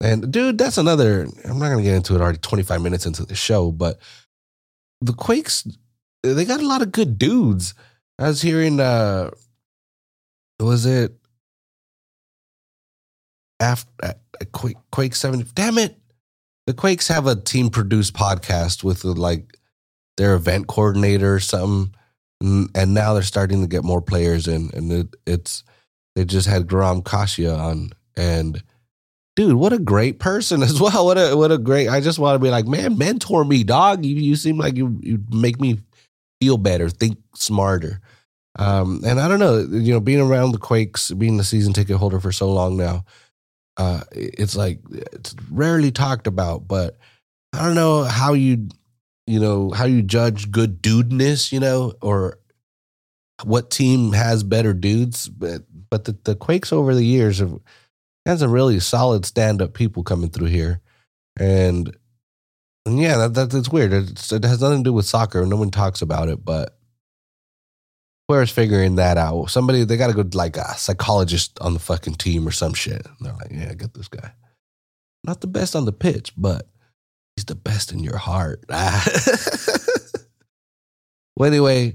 And 0.00 0.32
dude, 0.32 0.58
that's 0.58 0.78
another, 0.78 1.28
I'm 1.44 1.58
not 1.58 1.76
to 1.76 1.82
get 1.82 1.94
into 1.94 2.14
it 2.14 2.20
already 2.20 2.38
25 2.38 2.82
minutes 2.82 3.06
into 3.06 3.24
the 3.24 3.36
show, 3.36 3.70
but 3.70 4.00
the 5.00 5.12
Quakes, 5.12 5.66
they 6.22 6.44
got 6.44 6.60
a 6.60 6.66
lot 6.66 6.82
of 6.82 6.92
good 6.92 7.18
dudes. 7.18 7.74
I 8.18 8.28
was 8.28 8.42
hearing, 8.42 8.80
uh, 8.80 9.30
was 10.58 10.86
it 10.86 11.14
after 13.60 13.90
uh, 14.02 14.12
Quake, 14.52 14.76
Quake 14.90 15.14
7? 15.14 15.46
Damn 15.54 15.78
it. 15.78 15.96
The 16.66 16.74
Quakes 16.74 17.08
have 17.08 17.26
a 17.26 17.36
team 17.36 17.70
produced 17.70 18.14
podcast 18.14 18.84
with 18.84 19.04
like 19.04 19.56
their 20.16 20.34
event 20.34 20.66
coordinator 20.66 21.34
or 21.34 21.40
something 21.40 21.94
and 22.42 22.94
now 22.94 23.14
they're 23.14 23.22
starting 23.22 23.62
to 23.62 23.68
get 23.68 23.84
more 23.84 24.02
players 24.02 24.48
in, 24.48 24.70
and 24.74 24.92
it, 24.92 25.16
it's 25.26 25.64
they 26.14 26.24
just 26.24 26.46
had 26.46 26.66
Guram 26.66 27.02
Kashia 27.02 27.56
on, 27.56 27.90
and 28.16 28.62
dude, 29.36 29.54
what 29.54 29.72
a 29.72 29.78
great 29.78 30.18
person 30.18 30.62
as 30.62 30.80
well. 30.80 31.06
What 31.06 31.18
a 31.18 31.36
what 31.36 31.52
a 31.52 31.58
great. 31.58 31.88
I 31.88 32.00
just 32.00 32.18
want 32.18 32.34
to 32.34 32.44
be 32.44 32.50
like, 32.50 32.66
man, 32.66 32.98
mentor 32.98 33.44
me, 33.44 33.64
dog. 33.64 34.04
You 34.04 34.16
you 34.16 34.36
seem 34.36 34.58
like 34.58 34.76
you 34.76 34.98
you 35.02 35.22
make 35.30 35.60
me 35.60 35.80
feel 36.40 36.58
better, 36.58 36.88
think 36.88 37.18
smarter. 37.34 38.00
Um, 38.58 39.00
and 39.06 39.18
I 39.18 39.28
don't 39.28 39.38
know, 39.38 39.60
you 39.60 39.94
know, 39.94 40.00
being 40.00 40.20
around 40.20 40.52
the 40.52 40.58
Quakes, 40.58 41.10
being 41.12 41.38
the 41.38 41.44
season 41.44 41.72
ticket 41.72 41.96
holder 41.96 42.20
for 42.20 42.32
so 42.32 42.52
long 42.52 42.76
now, 42.76 43.04
uh, 43.78 44.02
it's 44.12 44.56
like 44.56 44.80
it's 44.90 45.34
rarely 45.50 45.90
talked 45.90 46.26
about, 46.26 46.68
but 46.68 46.98
I 47.54 47.64
don't 47.64 47.74
know 47.74 48.02
how 48.04 48.34
you 48.34 48.68
you 49.26 49.40
know, 49.40 49.70
how 49.70 49.84
you 49.84 50.02
judge 50.02 50.50
good 50.50 50.82
dudeness, 50.82 51.52
you 51.52 51.60
know, 51.60 51.94
or 52.00 52.38
what 53.44 53.70
team 53.70 54.12
has 54.12 54.42
better 54.42 54.72
dudes, 54.72 55.28
but 55.28 55.62
but 55.90 56.04
the, 56.04 56.16
the 56.24 56.34
Quakes 56.34 56.72
over 56.72 56.94
the 56.94 57.04
years 57.04 57.38
have 57.38 57.58
had 58.24 58.38
some 58.38 58.50
really 58.50 58.80
solid 58.80 59.26
stand 59.26 59.60
up 59.60 59.74
people 59.74 60.02
coming 60.02 60.30
through 60.30 60.46
here, 60.46 60.80
and, 61.38 61.94
and 62.86 63.00
yeah, 63.00 63.16
that, 63.16 63.34
that 63.34 63.50
that's 63.50 63.68
weird. 63.68 63.92
It's, 63.92 64.32
it 64.32 64.44
has 64.44 64.60
nothing 64.60 64.84
to 64.84 64.90
do 64.90 64.92
with 64.92 65.06
soccer. 65.06 65.44
No 65.44 65.56
one 65.56 65.70
talks 65.70 66.02
about 66.02 66.28
it, 66.28 66.44
but 66.44 66.76
where's 68.26 68.50
figuring 68.50 68.96
that 68.96 69.18
out? 69.18 69.46
Somebody 69.50 69.84
they 69.84 69.96
got 69.96 70.08
to 70.08 70.14
go 70.14 70.24
like 70.32 70.56
a 70.56 70.74
psychologist 70.78 71.58
on 71.60 71.74
the 71.74 71.80
fucking 71.80 72.14
team 72.14 72.46
or 72.46 72.52
some 72.52 72.74
shit. 72.74 73.04
And 73.04 73.16
they're 73.20 73.34
like, 73.34 73.50
yeah, 73.50 73.68
I 73.70 73.74
get 73.74 73.94
this 73.94 74.08
guy. 74.08 74.32
Not 75.24 75.40
the 75.40 75.46
best 75.46 75.76
on 75.76 75.84
the 75.84 75.92
pitch, 75.92 76.32
but 76.36 76.66
he's 77.36 77.44
the 77.44 77.54
best 77.54 77.92
in 77.92 78.00
your 78.00 78.16
heart. 78.16 78.64
well, 81.36 81.48
anyway, 81.48 81.94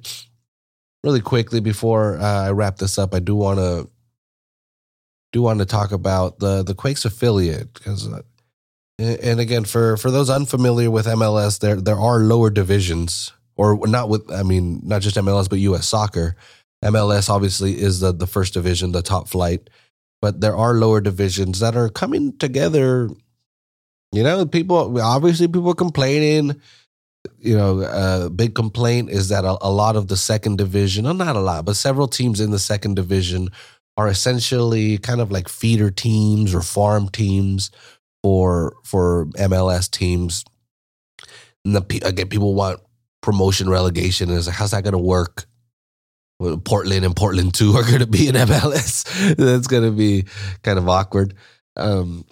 really 1.04 1.22
quickly 1.22 1.60
before 1.60 2.18
uh, 2.18 2.48
I 2.48 2.52
wrap 2.52 2.78
this 2.78 2.98
up, 2.98 3.14
I 3.14 3.20
do 3.20 3.36
want 3.36 3.60
to 3.60 3.90
do 5.34 5.42
want 5.42 5.60
to 5.60 5.66
talk 5.66 5.92
about 5.92 6.40
the 6.40 6.64
the 6.64 6.74
Quakes 6.74 7.06
affiliate 7.06 7.74
because, 7.74 8.08
uh, 8.08 8.22
and 9.00 9.40
again, 9.40 9.66
for 9.66 9.98
for 9.98 10.12
those 10.12 10.30
unfamiliar 10.30 10.90
with 10.90 11.06
MLS, 11.06 11.60
there 11.60 11.76
there 11.76 12.00
are 12.00 12.20
lower 12.20 12.50
divisions, 12.50 13.34
or 13.56 13.88
not 13.88 14.10
with 14.10 14.32
I 14.32 14.44
mean 14.44 14.82
not 14.84 15.02
just 15.02 15.18
MLS 15.18 15.50
but 15.50 15.60
U.S. 15.60 15.88
Soccer. 15.88 16.36
MLS 16.84 17.30
obviously 17.30 17.80
is 17.80 18.00
the 18.00 18.12
the 18.12 18.28
first 18.28 18.54
division, 18.54 18.92
the 18.92 19.02
top 19.02 19.28
flight, 19.28 19.70
but 20.22 20.42
there 20.42 20.56
are 20.56 20.74
lower 20.76 21.02
divisions 21.02 21.60
that 21.60 21.76
are 21.76 21.90
coming 21.90 22.38
together. 22.38 23.10
You 24.12 24.24
know, 24.24 24.46
people 24.46 25.00
obviously 25.02 25.48
people 25.48 25.70
are 25.72 25.76
complaining 25.76 26.60
you 27.40 27.58
know, 27.58 27.82
a 27.82 28.30
big 28.30 28.56
complaint 28.56 29.10
is 29.10 29.30
that 29.30 29.46
a, 29.46 29.58
a, 29.62 29.70
lot 29.70 29.96
of 29.96 30.08
the 30.08 30.18
second 30.18 30.58
division, 30.58 31.06
well, 31.06 31.14
not 31.14 31.36
a 31.36 31.42
lot, 31.42 31.66
but 31.66 31.76
several 31.76 32.08
teams 32.08 32.40
in 32.40 32.52
the 32.52 32.60
second 32.60 32.96
division 32.96 33.50
are 33.98 34.08
essentially 34.08 34.98
kind 34.98 35.22
of 35.22 35.32
like 35.32 35.50
feeder 35.50 35.90
teams 35.90 36.54
or 36.54 36.62
farm 36.62 37.10
teams 37.10 37.72
for 38.24 38.76
for 38.84 39.26
MLS 39.38 39.90
teams. 39.90 40.46
And 41.66 41.76
the, 41.76 42.02
again, 42.06 42.30
people 42.30 42.54
want 42.54 42.80
promotion 43.22 43.70
relegation. 43.70 44.30
It's 44.30 44.48
like, 44.48 44.56
how's 44.56 44.72
that 44.72 44.84
going 44.84 44.94
to 44.94 45.00
work? 45.00 45.46
Portland 46.66 47.04
and 47.04 47.16
Portland 47.16 47.56
2 47.56 47.72
are 47.76 47.84
going 47.84 48.00
to 48.00 48.08
be 48.08 48.28
in 48.28 48.36
MLS. 48.36 49.36
That's 49.36 49.68
going 49.68 49.84
to 49.84 49.92
be 49.92 50.26
kind 50.64 50.78
of 50.78 50.88
awkward. 50.88 51.34
Um, 51.76 52.26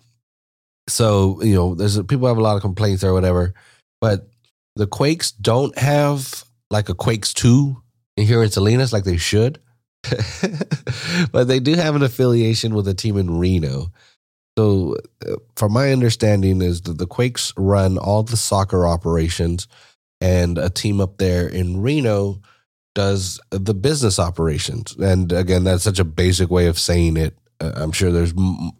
so, 0.87 1.41
you 1.41 1.55
know, 1.55 1.75
there's 1.75 2.01
people 2.03 2.27
have 2.27 2.37
a 2.37 2.41
lot 2.41 2.55
of 2.55 2.61
complaints 2.61 3.03
or 3.03 3.13
whatever, 3.13 3.53
but 4.01 4.29
the 4.75 4.87
Quakes 4.87 5.31
don't 5.31 5.77
have 5.77 6.43
like 6.69 6.89
a 6.89 6.93
Quakes 6.93 7.33
2 7.33 7.81
in 8.17 8.25
here 8.25 8.43
in 8.43 8.49
Salinas 8.49 8.93
like 8.93 9.03
they 9.03 9.17
should. 9.17 9.59
but 11.31 11.47
they 11.47 11.59
do 11.59 11.73
have 11.75 11.95
an 11.95 12.03
affiliation 12.03 12.75
with 12.75 12.87
a 12.87 12.93
team 12.93 13.17
in 13.17 13.39
Reno. 13.39 13.91
So, 14.57 14.95
uh, 15.27 15.35
from 15.55 15.73
my 15.73 15.91
understanding, 15.91 16.61
is 16.61 16.81
that 16.81 16.97
the 16.97 17.07
Quakes 17.07 17.51
run 17.57 17.97
all 17.97 18.23
the 18.23 18.37
soccer 18.37 18.87
operations, 18.87 19.67
and 20.21 20.57
a 20.57 20.69
team 20.69 21.01
up 21.01 21.17
there 21.17 21.47
in 21.47 21.81
Reno 21.81 22.41
does 22.93 23.39
the 23.49 23.73
business 23.73 24.17
operations. 24.17 24.95
And 24.95 25.31
again, 25.33 25.65
that's 25.65 25.83
such 25.83 25.99
a 25.99 26.05
basic 26.05 26.49
way 26.49 26.67
of 26.67 26.79
saying 26.79 27.17
it. 27.17 27.37
Uh, 27.59 27.73
I'm 27.75 27.91
sure 27.91 28.11
there's 28.11 28.31
m- 28.31 28.71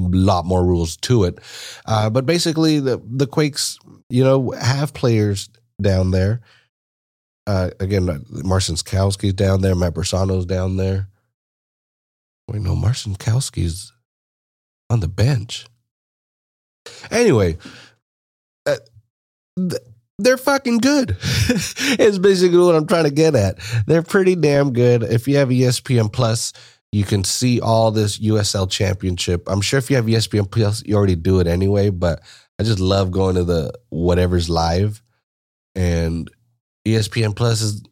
a 0.00 0.08
lot 0.16 0.44
more 0.44 0.64
rules 0.64 0.96
to 0.98 1.24
it, 1.24 1.38
uh, 1.86 2.10
but 2.10 2.26
basically, 2.26 2.80
the 2.80 3.00
the 3.06 3.26
Quakes 3.26 3.78
you 4.10 4.24
know, 4.24 4.50
have 4.50 4.92
players 4.92 5.48
down 5.80 6.10
there. 6.10 6.40
Uh, 7.46 7.70
again, 7.78 8.06
Marcinkowski's 8.06 9.32
down 9.32 9.62
there. 9.62 9.74
Matt 9.74 9.94
Bersano's 9.94 10.44
down 10.44 10.76
there. 10.76 11.08
Wait, 12.48 12.60
no, 12.60 12.74
Marcinkowski's 12.74 13.92
on 14.90 15.00
the 15.00 15.08
bench. 15.08 15.66
Anyway, 17.10 17.56
uh, 18.66 18.76
th- 19.56 19.82
they're 20.18 20.36
fucking 20.36 20.78
good. 20.78 21.16
it's 21.20 22.18
basically 22.18 22.58
what 22.58 22.74
I'm 22.74 22.86
trying 22.86 23.04
to 23.04 23.10
get 23.10 23.34
at. 23.34 23.58
They're 23.86 24.02
pretty 24.02 24.34
damn 24.34 24.72
good. 24.72 25.02
If 25.02 25.28
you 25.28 25.36
have 25.36 25.48
ESPN 25.48 26.12
Plus, 26.12 26.52
you 26.92 27.04
can 27.04 27.22
see 27.24 27.60
all 27.60 27.90
this 27.90 28.18
USL 28.18 28.68
championship. 28.68 29.44
I'm 29.48 29.60
sure 29.60 29.78
if 29.78 29.90
you 29.90 29.96
have 29.96 30.06
ESPN 30.06 30.50
Plus, 30.50 30.82
you 30.84 30.96
already 30.96 31.16
do 31.16 31.40
it 31.40 31.46
anyway, 31.46 31.90
but 31.90 32.20
I 32.58 32.64
just 32.64 32.80
love 32.80 33.10
going 33.10 33.36
to 33.36 33.44
the 33.44 33.72
whatever's 33.90 34.50
live. 34.50 35.02
And 35.74 36.28
ESPN 36.86 37.36
Plus 37.36 37.60
is, 37.60 37.82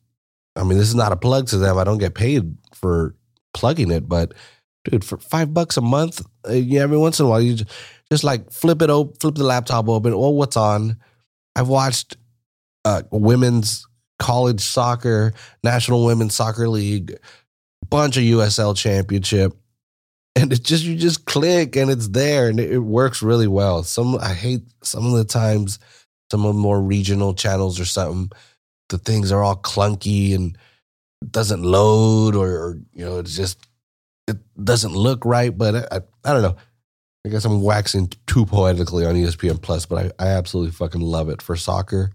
I 0.56 0.64
mean, 0.64 0.78
this 0.78 0.88
is 0.88 0.96
not 0.96 1.12
a 1.12 1.16
plug 1.16 1.46
to 1.48 1.58
them. 1.58 1.78
I 1.78 1.84
don't 1.84 1.98
get 1.98 2.14
paid 2.14 2.56
for 2.74 3.14
plugging 3.54 3.92
it, 3.92 4.08
but 4.08 4.34
dude, 4.84 5.04
for 5.04 5.18
five 5.18 5.54
bucks 5.54 5.76
a 5.76 5.80
month, 5.80 6.20
uh, 6.48 6.52
yeah, 6.52 6.80
every 6.80 6.98
once 6.98 7.20
in 7.20 7.26
a 7.26 7.28
while, 7.28 7.40
you 7.40 7.54
just, 7.54 7.70
just 8.11 8.24
like 8.24 8.50
flip 8.50 8.82
it 8.82 8.90
open, 8.90 9.14
flip 9.20 9.37
the 9.37 9.44
laptop 9.44 9.88
open. 9.88 10.12
Oh, 10.12 10.30
what's 10.30 10.56
on? 10.56 10.96
I've 11.54 11.68
watched 11.68 12.16
uh, 12.84 13.02
women's 13.12 13.87
college 14.18 14.61
soccer, 14.61 15.32
National 15.62 16.04
Women's 16.04 16.34
Soccer 16.34 16.68
League, 16.68 17.16
bunch 17.90 18.16
of 18.16 18.22
USL 18.22 18.77
Championship 18.77 19.55
and 20.38 20.53
it 20.53 20.62
just 20.62 20.85
you 20.85 20.96
just 20.96 21.24
click 21.24 21.77
and 21.77 21.90
it's 21.90 22.09
there 22.09 22.48
and 22.48 22.61
it, 22.61 22.79
works 22.79 23.22
really 23.22 23.48
well. 23.48 23.83
Some 23.83 24.16
I 24.18 24.35
hate 24.35 24.62
some 24.83 25.07
of 25.07 25.12
the 25.12 25.24
times 25.24 25.79
some 26.31 26.44
of 26.44 26.55
the 26.55 26.61
more 26.61 26.81
regional 26.81 27.35
channels 27.35 27.81
or 27.81 27.85
something, 27.85 28.31
the 28.88 28.98
things 28.98 29.33
are 29.33 29.42
all 29.42 29.57
clunky 29.57 30.35
and 30.35 30.57
doesn't 31.29 31.62
load 31.62 32.37
or, 32.37 32.48
or 32.48 32.79
you 32.92 33.05
know 33.05 33.18
it's 33.18 33.37
just 33.37 33.66
it 34.29 34.37
doesn't 34.62 34.92
look 34.94 35.24
right. 35.24 35.57
But 35.57 35.74
I, 35.74 35.96
I, 35.96 36.01
I 36.24 36.33
don't 36.33 36.42
know. 36.42 36.57
I 37.27 37.31
guess 37.31 37.44
I'm 37.44 37.62
waxing 37.62 38.12
too 38.27 38.46
poetically 38.46 39.05
on 39.05 39.16
ESPN 39.16 39.61
Plus, 39.61 39.87
but 39.87 40.12
I, 40.20 40.24
I 40.24 40.29
absolutely 40.29 40.72
fucking 40.72 41.01
love 41.01 41.29
it 41.29 41.42
for 41.42 41.57
soccer. 41.57 42.11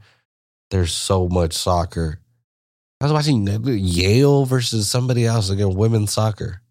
There's 0.71 0.93
so 0.93 1.27
much 1.27 1.53
soccer. 1.53 2.19
I 3.03 3.05
was 3.05 3.13
watching 3.13 3.45
Yale 3.45 4.45
versus 4.45 4.89
somebody 4.89 5.25
else 5.25 5.49
again, 5.49 5.75
women's 5.75 6.13
soccer 6.13 6.61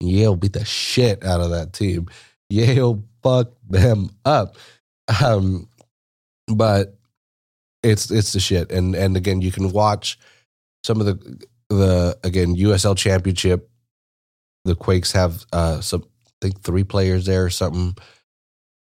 Yale 0.00 0.36
beat 0.36 0.54
the 0.54 0.64
shit 0.64 1.24
out 1.24 1.40
of 1.40 1.50
that 1.50 1.72
team. 1.72 2.08
Yale 2.48 3.04
fucked 3.22 3.56
them 3.70 4.10
up. 4.24 4.56
Um, 5.22 5.68
but 6.48 6.96
it's 7.82 8.10
it's 8.10 8.32
the 8.32 8.40
shit. 8.40 8.72
And 8.72 8.94
and 8.94 9.16
again, 9.16 9.40
you 9.42 9.52
can 9.52 9.72
watch 9.72 10.18
some 10.84 11.00
of 11.00 11.06
the 11.06 11.46
the 11.68 12.18
again 12.24 12.56
USL 12.56 12.96
Championship. 12.96 13.70
The 14.64 14.74
Quakes 14.74 15.12
have 15.12 15.44
uh 15.52 15.80
some 15.80 16.04
I 16.26 16.30
think 16.46 16.62
three 16.62 16.84
players 16.84 17.26
there 17.26 17.44
or 17.44 17.50
something. 17.50 17.96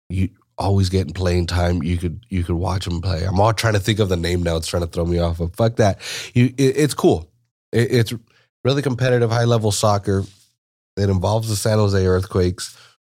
You 0.09 0.31
always 0.59 0.89
getting 0.89 1.13
playing 1.13 1.47
time. 1.47 1.83
You 1.83 1.99
could 1.99 2.25
you 2.29 2.45
could 2.45 2.57
watch 2.57 2.85
them 2.85 3.01
play. 3.01 3.25
I'm 3.25 3.41
all 3.41 3.53
trying 3.53 3.75
to 3.75 3.81
think 3.81 3.99
of 3.99 4.09
the 4.09 4.17
name 4.17 4.43
now. 4.43 4.57
It's 4.57 4.67
trying 4.67 4.83
to 4.83 4.89
throw 4.89 5.05
me 5.05 5.19
off. 5.19 5.39
But 5.39 5.57
fuck 5.57 5.77
that. 5.77 6.01
You, 6.35 6.47
it, 6.57 6.77
it's 6.77 6.95
cool. 6.95 7.31
It, 7.73 7.93
it's 7.93 8.15
really 8.65 8.83
competitive, 8.83 9.31
high 9.31 9.45
level 9.45 9.73
soccer. 9.73 10.25
It 10.97 11.11
involves 11.11 11.49
the 11.49 11.57
San 11.57 11.79
Jose 11.79 12.07
Earthquakes, 12.07 12.77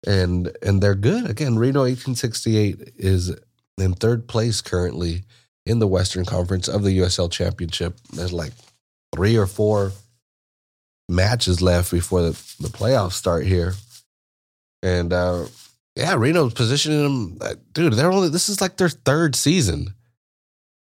and 0.07 0.57
and 0.63 0.83
they're 0.83 0.95
good. 0.95 1.29
Again, 1.29 1.59
Reno 1.59 1.81
1868 1.81 2.95
is 2.97 3.35
in 3.79 3.93
third 3.95 4.29
place 4.29 4.61
currently 4.61 5.25
in 5.67 5.81
the 5.81 5.87
Western 5.87 6.25
Conference 6.25 6.69
of 6.69 6.83
the 6.83 6.99
USL 6.99 7.31
Championship. 7.31 7.99
There's 8.13 8.33
like 8.33 8.53
three 9.15 9.37
or 9.37 9.47
four 9.47 9.93
matches 11.09 11.61
left 11.61 11.91
before 11.91 12.23
the, 12.23 12.31
the 12.61 12.69
playoffs 12.69 13.13
start 13.13 13.45
here. 13.45 13.75
And 14.83 15.13
uh, 15.13 15.47
yeah, 15.97 16.15
Reno's 16.15 16.55
positioning 16.55 17.03
them, 17.03 17.39
uh, 17.41 17.55
dude. 17.73 17.95
They're 17.95 18.13
only 18.13 18.29
this 18.29 18.49
is 18.49 18.61
like 18.61 18.77
their 18.77 18.91
third 18.91 19.35
season. 19.35 19.95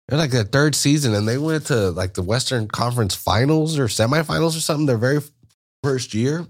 They're 0.07 0.17
like 0.17 0.31
their 0.31 0.43
third 0.43 0.75
season, 0.75 1.13
and 1.13 1.27
they 1.27 1.37
went 1.37 1.67
to 1.67 1.91
like 1.91 2.13
the 2.13 2.23
Western 2.23 2.67
Conference 2.67 3.13
Finals 3.13 3.77
or 3.77 3.85
semifinals 3.85 4.57
or 4.57 4.61
something. 4.61 4.85
Their 4.85 4.97
very 4.97 5.19
first 5.83 6.13
year, 6.13 6.45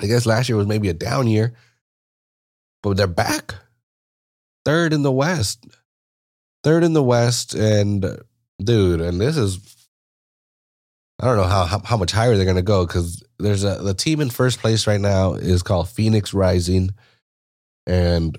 I 0.00 0.06
guess 0.06 0.26
last 0.26 0.48
year 0.48 0.58
was 0.58 0.66
maybe 0.66 0.88
a 0.88 0.94
down 0.94 1.28
year, 1.28 1.54
but 2.82 2.96
they're 2.96 3.06
back. 3.06 3.54
Third 4.64 4.92
in 4.92 5.02
the 5.02 5.12
West. 5.12 5.66
Third 6.64 6.84
in 6.84 6.92
the 6.92 7.02
West. 7.02 7.54
And 7.54 8.22
dude, 8.62 9.00
and 9.00 9.20
this 9.20 9.36
is, 9.36 9.58
I 11.20 11.26
don't 11.26 11.36
know 11.36 11.44
how, 11.44 11.64
how, 11.64 11.78
how 11.80 11.96
much 11.96 12.12
higher 12.12 12.36
they're 12.36 12.52
to 12.52 12.62
go 12.62 12.86
because 12.86 13.22
there's 13.38 13.64
a, 13.64 13.76
the 13.76 13.94
team 13.94 14.20
in 14.20 14.30
first 14.30 14.60
place 14.60 14.86
right 14.86 15.00
now 15.00 15.34
is 15.34 15.62
called 15.62 15.88
Phoenix 15.88 16.34
Rising. 16.34 16.90
And 17.86 18.38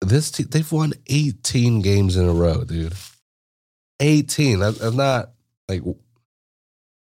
this 0.00 0.30
team, 0.30 0.46
they've 0.50 0.70
won 0.70 0.92
18 1.08 1.82
games 1.82 2.16
in 2.16 2.28
a 2.28 2.32
row, 2.32 2.64
dude. 2.64 2.94
18. 4.00 4.60
That's, 4.60 4.78
that's 4.78 4.94
not 4.94 5.30
like, 5.68 5.82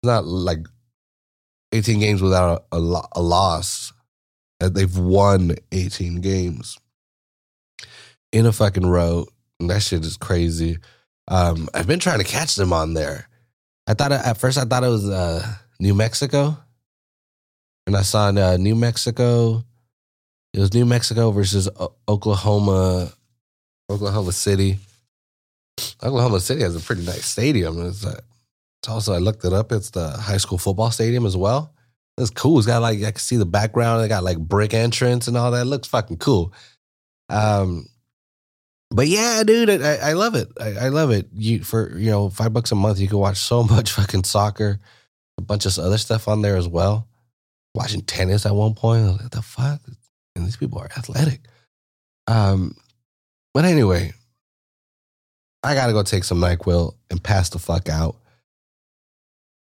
not 0.02 0.24
like 0.24 0.66
18 1.72 2.00
games 2.00 2.22
without 2.22 2.66
a, 2.72 2.76
a, 2.76 3.02
a 3.12 3.22
loss. 3.22 3.92
They've 4.60 4.96
won 4.96 5.56
18 5.72 6.20
games 6.20 6.78
in 8.32 8.46
a 8.46 8.52
fucking 8.52 8.86
row. 8.86 9.26
And 9.60 9.70
that 9.70 9.82
shit 9.82 10.04
is 10.04 10.16
crazy. 10.16 10.78
Um, 11.28 11.68
I've 11.72 11.86
been 11.86 12.00
trying 12.00 12.18
to 12.18 12.24
catch 12.24 12.54
them 12.54 12.72
on 12.72 12.94
there. 12.94 13.28
I 13.86 13.94
thought 13.94 14.12
at 14.12 14.38
first 14.38 14.58
I 14.58 14.64
thought 14.64 14.84
it 14.84 14.88
was 14.88 15.08
uh, 15.08 15.46
New 15.78 15.94
Mexico, 15.94 16.56
and 17.86 17.96
I 17.96 18.02
saw 18.02 18.28
in 18.28 18.38
uh, 18.38 18.56
New 18.56 18.74
Mexico. 18.74 19.64
It 20.54 20.60
was 20.60 20.72
New 20.72 20.86
Mexico 20.86 21.32
versus 21.32 21.68
o- 21.80 21.94
Oklahoma, 22.08 23.12
Oklahoma 23.90 24.30
City. 24.30 24.78
Oklahoma 26.00 26.38
City 26.38 26.62
has 26.62 26.76
a 26.76 26.80
pretty 26.80 27.04
nice 27.04 27.26
stadium. 27.26 27.84
It's, 27.88 28.06
uh, 28.06 28.20
it's 28.80 28.88
also 28.88 29.14
I 29.14 29.18
looked 29.18 29.44
it 29.44 29.52
up. 29.52 29.72
It's 29.72 29.90
the 29.90 30.10
high 30.10 30.36
school 30.36 30.58
football 30.58 30.92
stadium 30.92 31.26
as 31.26 31.36
well. 31.36 31.74
It's 32.18 32.30
cool. 32.30 32.58
It's 32.58 32.68
got 32.68 32.82
like 32.82 32.98
I 33.02 33.10
can 33.10 33.16
see 33.16 33.36
the 33.36 33.44
background. 33.44 34.00
They 34.00 34.06
got 34.06 34.22
like 34.22 34.38
brick 34.38 34.74
entrance 34.74 35.26
and 35.26 35.36
all 35.36 35.50
that. 35.50 35.62
It 35.62 35.64
looks 35.64 35.88
fucking 35.88 36.18
cool. 36.18 36.52
Um, 37.28 37.88
but 38.92 39.08
yeah, 39.08 39.42
dude, 39.42 39.70
I, 39.70 39.96
I 39.96 40.12
love 40.12 40.36
it. 40.36 40.52
I, 40.60 40.86
I 40.86 40.88
love 40.90 41.10
it. 41.10 41.26
You 41.32 41.64
for 41.64 41.98
you 41.98 42.12
know 42.12 42.30
five 42.30 42.52
bucks 42.52 42.70
a 42.70 42.76
month, 42.76 43.00
you 43.00 43.08
can 43.08 43.18
watch 43.18 43.38
so 43.38 43.62
much 43.74 43.90
fucking 43.90 44.22
soccer, 44.22 44.78
a 45.36 45.42
bunch 45.42 45.66
of 45.66 45.76
other 45.80 45.98
stuff 45.98 46.28
on 46.28 46.42
there 46.42 46.56
as 46.56 46.68
well. 46.68 47.08
Watching 47.74 48.02
tennis 48.02 48.46
at 48.46 48.54
one 48.54 48.74
point, 48.74 49.20
like, 49.20 49.30
the 49.30 49.42
fuck? 49.42 49.80
And 50.36 50.44
these 50.44 50.56
people 50.56 50.78
are 50.78 50.90
athletic. 50.96 51.40
Um, 52.26 52.76
but 53.52 53.64
anyway, 53.64 54.12
I 55.62 55.74
gotta 55.74 55.92
go 55.92 56.02
take 56.02 56.24
some 56.24 56.40
Nyquil 56.40 56.94
and 57.10 57.22
pass 57.22 57.50
the 57.50 57.58
fuck 57.58 57.88
out. 57.88 58.16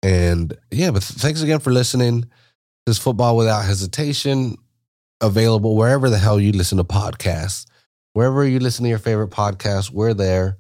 And 0.03 0.57
yeah, 0.71 0.91
but 0.91 1.03
thanks 1.03 1.43
again 1.43 1.59
for 1.61 1.73
listening. 1.73 2.27
This 2.87 2.99
football 2.99 3.37
without 3.37 3.65
hesitation, 3.65 4.57
available 5.21 5.77
wherever 5.77 6.09
the 6.09 6.19
hell 6.19 6.39
you 6.39 6.53
listen 6.53 6.79
to 6.79 6.85
podcasts. 6.85 7.67
Wherever 8.13 8.47
you 8.47 8.61
listen 8.61 8.85
to 8.85 8.89
your 8.89 8.99
favorite 8.99 9.31
podcast, 9.31 9.91
we're 9.91 10.15
there. 10.15 10.57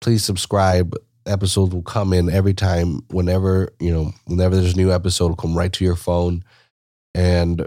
Please 0.00 0.24
subscribe. 0.24 0.94
Episodes 1.26 1.74
will 1.74 1.82
come 1.82 2.12
in 2.12 2.30
every 2.30 2.54
time, 2.54 3.00
whenever, 3.10 3.72
you 3.80 3.92
know, 3.92 4.12
whenever 4.26 4.56
there's 4.56 4.74
a 4.74 4.76
new 4.76 4.92
episode, 4.92 5.28
will 5.28 5.36
come 5.36 5.56
right 5.56 5.72
to 5.72 5.84
your 5.84 5.96
phone. 5.96 6.42
And 7.14 7.66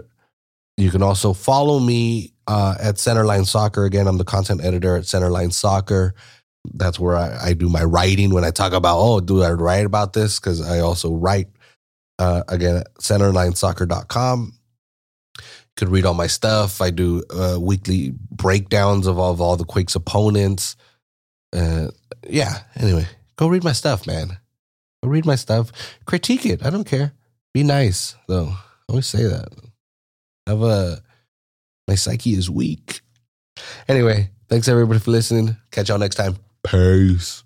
you 0.76 0.90
can 0.90 1.02
also 1.02 1.32
follow 1.32 1.78
me 1.78 2.32
uh, 2.46 2.74
at 2.80 2.96
Centerline 2.96 3.46
Soccer. 3.46 3.84
Again, 3.84 4.06
I'm 4.06 4.18
the 4.18 4.24
content 4.24 4.64
editor 4.64 4.96
at 4.96 5.04
Centerline 5.04 5.52
Soccer. 5.52 6.14
That's 6.74 6.98
where 6.98 7.16
I, 7.16 7.48
I 7.48 7.52
do 7.54 7.68
my 7.68 7.84
writing 7.84 8.34
when 8.34 8.44
I 8.44 8.50
talk 8.50 8.72
about, 8.72 8.98
oh, 8.98 9.20
do 9.20 9.42
I 9.42 9.52
write 9.52 9.86
about 9.86 10.12
this? 10.12 10.40
Because 10.40 10.60
I 10.60 10.80
also 10.80 11.14
write, 11.14 11.48
uh, 12.18 12.42
again, 12.48 12.78
at 12.78 12.94
centerlinesoccer.com. 12.94 14.52
You 15.38 15.44
could 15.76 15.88
read 15.88 16.04
all 16.04 16.14
my 16.14 16.26
stuff. 16.26 16.80
I 16.80 16.90
do 16.90 17.22
uh, 17.30 17.58
weekly 17.60 18.12
breakdowns 18.30 19.06
of 19.06 19.18
all, 19.18 19.32
of 19.32 19.40
all 19.40 19.56
the 19.56 19.64
Quakes 19.64 19.94
opponents. 19.94 20.76
Uh, 21.52 21.88
yeah, 22.28 22.62
anyway, 22.76 23.06
go 23.36 23.48
read 23.48 23.64
my 23.64 23.72
stuff, 23.72 24.06
man. 24.06 24.38
Go 25.02 25.08
read 25.08 25.24
my 25.24 25.36
stuff. 25.36 25.72
Critique 26.04 26.44
it. 26.44 26.64
I 26.64 26.70
don't 26.70 26.84
care. 26.84 27.12
Be 27.54 27.62
nice, 27.62 28.16
though. 28.28 28.48
I 28.48 28.58
always 28.90 29.06
say 29.06 29.24
that. 29.24 29.48
Have 30.46 30.62
a 30.62 31.02
my 31.88 31.94
psyche 31.94 32.30
is 32.30 32.48
weak. 32.48 33.00
Anyway, 33.88 34.30
thanks 34.48 34.68
everybody 34.68 35.00
for 35.00 35.10
listening. 35.10 35.56
Catch 35.70 35.88
y'all 35.88 35.98
next 35.98 36.16
time. 36.16 36.36
Peace. 36.62 37.42